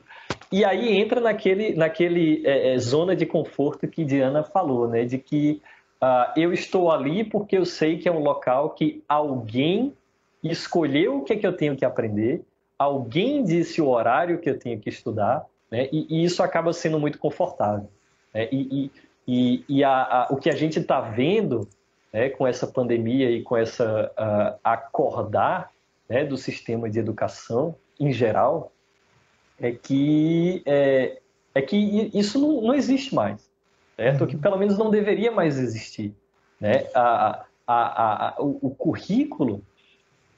e 0.50 0.64
aí 0.64 0.96
entra 0.96 1.20
naquele, 1.20 1.74
naquele 1.74 2.46
é, 2.46 2.74
é, 2.74 2.78
zona 2.78 3.16
de 3.16 3.26
conforto 3.26 3.88
que 3.88 4.04
Diana 4.04 4.44
falou, 4.44 4.88
né? 4.88 5.04
De 5.04 5.18
que 5.18 5.60
uh, 6.00 6.32
eu 6.38 6.52
estou 6.52 6.92
ali 6.92 7.24
porque 7.24 7.58
eu 7.58 7.66
sei 7.66 7.98
que 7.98 8.08
é 8.08 8.12
um 8.12 8.20
local 8.20 8.70
que 8.70 9.02
alguém 9.08 9.92
escolheu 10.44 11.18
o 11.18 11.24
que, 11.24 11.32
é 11.32 11.36
que 11.36 11.46
eu 11.46 11.56
tenho 11.56 11.74
que 11.74 11.84
aprender, 11.84 12.42
alguém 12.78 13.42
disse 13.42 13.82
o 13.82 13.88
horário 13.88 14.38
que 14.38 14.48
eu 14.48 14.58
tenho 14.58 14.78
que 14.78 14.88
estudar, 14.88 15.44
né? 15.68 15.88
E, 15.90 16.06
e 16.08 16.24
isso 16.24 16.40
acaba 16.40 16.72
sendo 16.72 17.00
muito 17.00 17.18
confortável. 17.18 17.88
Né? 18.32 18.48
E, 18.52 18.90
e, 19.26 19.64
e 19.68 19.82
a, 19.82 19.90
a, 19.90 20.28
o 20.30 20.36
que 20.36 20.48
a 20.48 20.54
gente 20.54 20.78
está 20.78 21.00
vendo 21.00 21.68
né, 22.14 22.30
com 22.30 22.46
essa 22.46 22.64
pandemia 22.64 23.28
e 23.28 23.42
com 23.42 23.56
essa 23.56 24.08
uh, 24.16 24.60
acordar 24.62 25.72
né, 26.08 26.24
do 26.24 26.36
sistema 26.36 26.88
de 26.88 27.00
educação 27.00 27.74
em 27.98 28.12
geral 28.12 28.70
é 29.60 29.72
que 29.72 30.62
é, 30.64 31.18
é 31.52 31.60
que 31.60 31.76
isso 32.14 32.38
não, 32.38 32.60
não 32.60 32.74
existe 32.74 33.12
mais, 33.12 33.50
certo? 33.96 34.20
Uhum. 34.20 34.26
Que 34.28 34.36
pelo 34.36 34.56
menos 34.56 34.78
não 34.78 34.90
deveria 34.90 35.32
mais 35.32 35.58
existir, 35.58 36.14
né? 36.60 36.86
A, 36.94 37.46
a, 37.66 38.28
a, 38.28 38.40
o, 38.40 38.58
o 38.62 38.70
currículo 38.70 39.60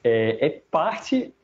é, 0.02 0.46
é 0.46 0.62
parte, 0.70 1.34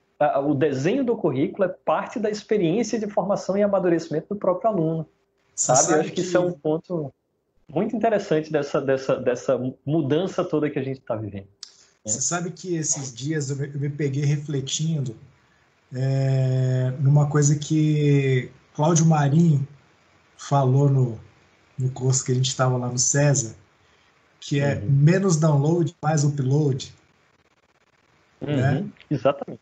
o 0.47 0.55
desenho 0.55 1.05
do 1.05 1.15
currículo 1.15 1.65
é 1.65 1.69
parte 1.69 2.19
da 2.19 2.31
experiência 2.31 2.99
de 2.99 3.07
formação 3.07 3.57
e 3.57 3.63
amadurecimento 3.63 4.29
do 4.31 4.37
próprio 4.37 4.71
aluno, 4.71 5.07
sabe? 5.55 5.79
sabe? 5.79 5.93
Eu 5.93 6.01
acho 6.01 6.09
que, 6.11 6.15
que 6.17 6.21
isso 6.23 6.37
é 6.39 6.41
um 6.41 6.53
ponto 6.53 7.13
muito 7.69 7.97
interessante 7.97 8.51
dessa, 8.51 8.81
dessa, 8.81 9.17
dessa 9.17 9.75
mudança 9.85 10.45
toda 10.45 10.71
que 10.71 10.79
a 10.79 10.83
gente 10.83 10.99
está 10.99 11.17
vivendo. 11.17 11.47
Você 12.05 12.21
sabe 12.21 12.51
que 12.51 12.75
esses 12.75 13.15
dias 13.15 13.51
eu 13.51 13.57
me, 13.57 13.67
eu 13.69 13.81
me 13.81 13.89
peguei 13.89 14.25
refletindo 14.25 15.17
é, 15.95 16.93
numa 16.99 17.29
coisa 17.29 17.57
que 17.57 18.51
Cláudio 18.75 19.07
Marinho 19.07 19.67
falou 20.37 20.89
no, 20.89 21.21
no 21.79 21.91
curso 21.91 22.25
que 22.25 22.33
a 22.33 22.35
gente 22.35 22.49
estava 22.49 22.77
lá 22.77 22.89
no 22.89 22.99
César, 22.99 23.55
que 24.41 24.59
é 24.59 24.77
uhum. 24.77 24.91
menos 24.91 25.37
download, 25.37 25.95
mais 26.03 26.25
upload. 26.25 26.93
Uhum, 28.41 28.57
né? 28.57 28.85
Exatamente. 29.11 29.61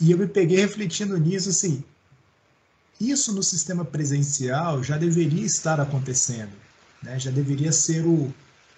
E 0.00 0.10
eu 0.10 0.18
me 0.18 0.26
peguei 0.26 0.58
refletindo 0.58 1.16
nisso, 1.18 1.48
assim, 1.48 1.84
isso 3.00 3.32
no 3.32 3.42
sistema 3.42 3.84
presencial 3.84 4.82
já 4.82 4.96
deveria 4.96 5.44
estar 5.44 5.80
acontecendo, 5.80 6.52
né? 7.02 7.18
já 7.18 7.30
deveria 7.30 7.72
ser 7.72 8.04
o, 8.06 8.32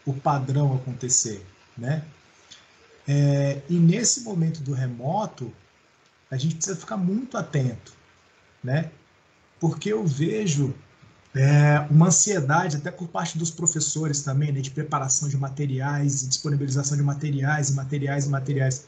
o 0.04 0.12
padrão 0.12 0.74
acontecer. 0.74 1.44
Né? 1.76 2.04
É, 3.06 3.60
e 3.68 3.74
nesse 3.74 4.20
momento 4.20 4.60
do 4.60 4.72
remoto, 4.72 5.52
a 6.30 6.36
gente 6.36 6.54
precisa 6.54 6.76
ficar 6.76 6.96
muito 6.96 7.36
atento, 7.36 7.92
né? 8.62 8.90
Porque 9.58 9.92
eu 9.92 10.06
vejo 10.06 10.72
é, 11.34 11.86
uma 11.90 12.06
ansiedade, 12.06 12.76
até 12.76 12.90
por 12.90 13.08
parte 13.08 13.36
dos 13.36 13.50
professores 13.50 14.22
também, 14.22 14.52
né, 14.52 14.60
de 14.60 14.70
preparação 14.70 15.28
de 15.28 15.36
materiais, 15.36 16.26
disponibilização 16.26 16.96
de 16.96 17.02
materiais, 17.02 17.70
materiais 17.72 18.26
materiais. 18.26 18.86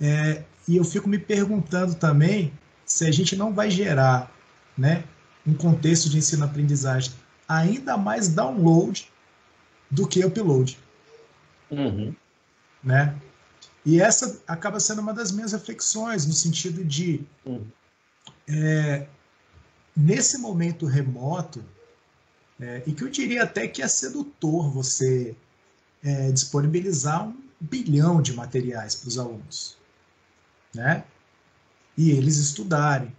É, 0.00 0.42
e 0.66 0.76
eu 0.76 0.84
fico 0.84 1.08
me 1.08 1.18
perguntando 1.18 1.94
também 1.94 2.52
se 2.84 3.06
a 3.06 3.12
gente 3.12 3.36
não 3.36 3.52
vai 3.52 3.70
gerar 3.70 4.32
né, 4.76 5.04
um 5.46 5.54
contexto 5.54 6.08
de 6.08 6.18
ensino-aprendizagem 6.18 7.12
ainda 7.48 7.96
mais 7.96 8.28
download 8.28 9.10
do 9.90 10.06
que 10.06 10.24
upload. 10.24 10.78
Uhum. 11.70 12.14
Né? 12.82 13.16
E 13.84 14.00
essa 14.00 14.40
acaba 14.46 14.80
sendo 14.80 15.00
uma 15.00 15.12
das 15.12 15.30
minhas 15.30 15.52
reflexões, 15.52 16.26
no 16.26 16.32
sentido 16.32 16.84
de, 16.84 17.24
uhum. 17.44 17.66
é, 18.48 19.06
nesse 19.96 20.38
momento 20.38 20.86
remoto, 20.86 21.64
é, 22.60 22.82
e 22.86 22.92
que 22.92 23.02
eu 23.02 23.10
diria 23.10 23.42
até 23.42 23.66
que 23.66 23.82
é 23.82 23.88
sedutor 23.88 24.70
você 24.70 25.36
é, 26.02 26.30
disponibilizar 26.30 27.26
um 27.26 27.36
bilhão 27.60 28.22
de 28.22 28.32
materiais 28.32 28.94
para 28.94 29.08
os 29.08 29.18
alunos, 29.18 29.76
né? 30.74 31.04
E 31.96 32.10
eles 32.10 32.36
estudarem. 32.36 33.14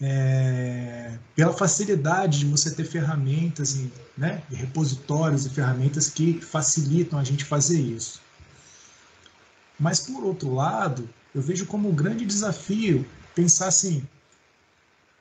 É, 0.00 1.18
pela 1.36 1.52
facilidade 1.52 2.40
de 2.40 2.46
você 2.46 2.74
ter 2.74 2.84
ferramentas 2.84 3.76
e, 3.76 3.92
né, 4.18 4.42
repositórios 4.50 5.46
e 5.46 5.50
ferramentas 5.50 6.10
que 6.10 6.40
facilitam 6.40 7.18
a 7.18 7.24
gente 7.24 7.44
fazer 7.44 7.80
isso. 7.80 8.20
Mas, 9.78 10.00
por 10.00 10.24
outro 10.24 10.52
lado, 10.52 11.08
eu 11.34 11.40
vejo 11.42 11.66
como 11.66 11.88
um 11.88 11.94
grande 11.94 12.24
desafio 12.24 13.06
pensar 13.34 13.68
assim: 13.68 14.06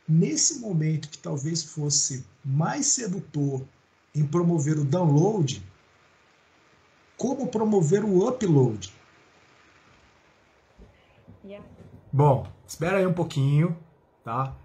nesse 0.08 0.60
momento 0.60 1.10
que 1.10 1.18
talvez 1.18 1.64
fosse 1.64 2.26
mais 2.44 2.88
sedutor 2.88 3.66
em 4.14 4.26
promover 4.26 4.78
o 4.78 4.84
download, 4.84 5.64
como 7.18 7.48
promover 7.48 8.04
o 8.04 8.28
upload? 8.28 8.94
Bom, 12.12 12.48
espera 12.68 12.98
aí 12.98 13.08
um 13.08 13.14
pouquinho, 13.14 13.76
tá? 14.24 14.56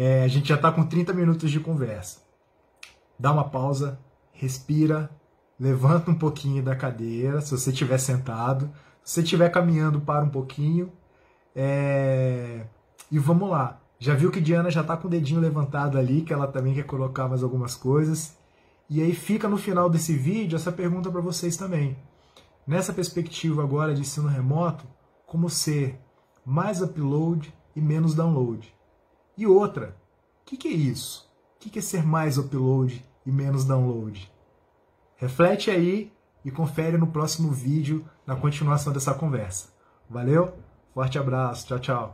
É, 0.00 0.22
a 0.22 0.28
gente 0.28 0.48
já 0.48 0.54
está 0.54 0.70
com 0.70 0.86
30 0.86 1.12
minutos 1.12 1.50
de 1.50 1.58
conversa. 1.58 2.20
Dá 3.18 3.32
uma 3.32 3.42
pausa, 3.42 3.98
respira, 4.30 5.10
levanta 5.58 6.08
um 6.08 6.14
pouquinho 6.14 6.62
da 6.62 6.76
cadeira, 6.76 7.40
se 7.40 7.50
você 7.50 7.70
estiver 7.70 7.98
sentado. 7.98 8.70
Se 9.02 9.14
você 9.14 9.22
estiver 9.22 9.50
caminhando, 9.50 10.00
para 10.00 10.24
um 10.24 10.28
pouquinho. 10.28 10.92
É... 11.52 12.64
E 13.10 13.18
vamos 13.18 13.50
lá. 13.50 13.80
Já 13.98 14.14
viu 14.14 14.30
que 14.30 14.40
Diana 14.40 14.70
já 14.70 14.82
está 14.82 14.96
com 14.96 15.08
o 15.08 15.10
dedinho 15.10 15.40
levantado 15.40 15.98
ali, 15.98 16.22
que 16.22 16.32
ela 16.32 16.46
também 16.46 16.74
quer 16.74 16.84
colocar 16.84 17.26
mais 17.26 17.42
algumas 17.42 17.74
coisas. 17.74 18.38
E 18.88 19.02
aí 19.02 19.12
fica 19.12 19.48
no 19.48 19.56
final 19.56 19.90
desse 19.90 20.12
vídeo 20.12 20.54
essa 20.54 20.70
pergunta 20.70 21.10
para 21.10 21.20
vocês 21.20 21.56
também. 21.56 21.98
Nessa 22.64 22.92
perspectiva 22.92 23.64
agora 23.64 23.92
de 23.92 24.02
ensino 24.02 24.28
remoto, 24.28 24.86
como 25.26 25.50
ser 25.50 25.98
mais 26.46 26.80
upload 26.80 27.52
e 27.74 27.80
menos 27.80 28.14
download? 28.14 28.77
E 29.38 29.46
outra, 29.46 29.96
o 30.42 30.46
que, 30.46 30.56
que, 30.56 30.66
é 30.66 30.72
isso? 30.72 31.30
O 31.54 31.60
que, 31.60 31.70
que 31.70 31.78
é 31.78 31.82
ser 31.82 32.04
mais 32.04 32.38
upload 32.38 33.06
e 33.24 33.30
menos 33.30 33.64
download? 33.64 34.28
Reflete 35.14 35.70
aí 35.70 36.12
e 36.44 36.50
confere 36.50 36.98
no 36.98 37.06
próximo 37.06 37.52
vídeo 37.52 38.04
na 38.26 38.34
continuação 38.34 38.92
dessa 38.92 39.14
conversa. 39.14 39.68
Valeu, 40.10 40.58
forte 40.92 41.20
abraço, 41.20 41.68
tchau, 41.68 41.78
tchau. 41.78 42.06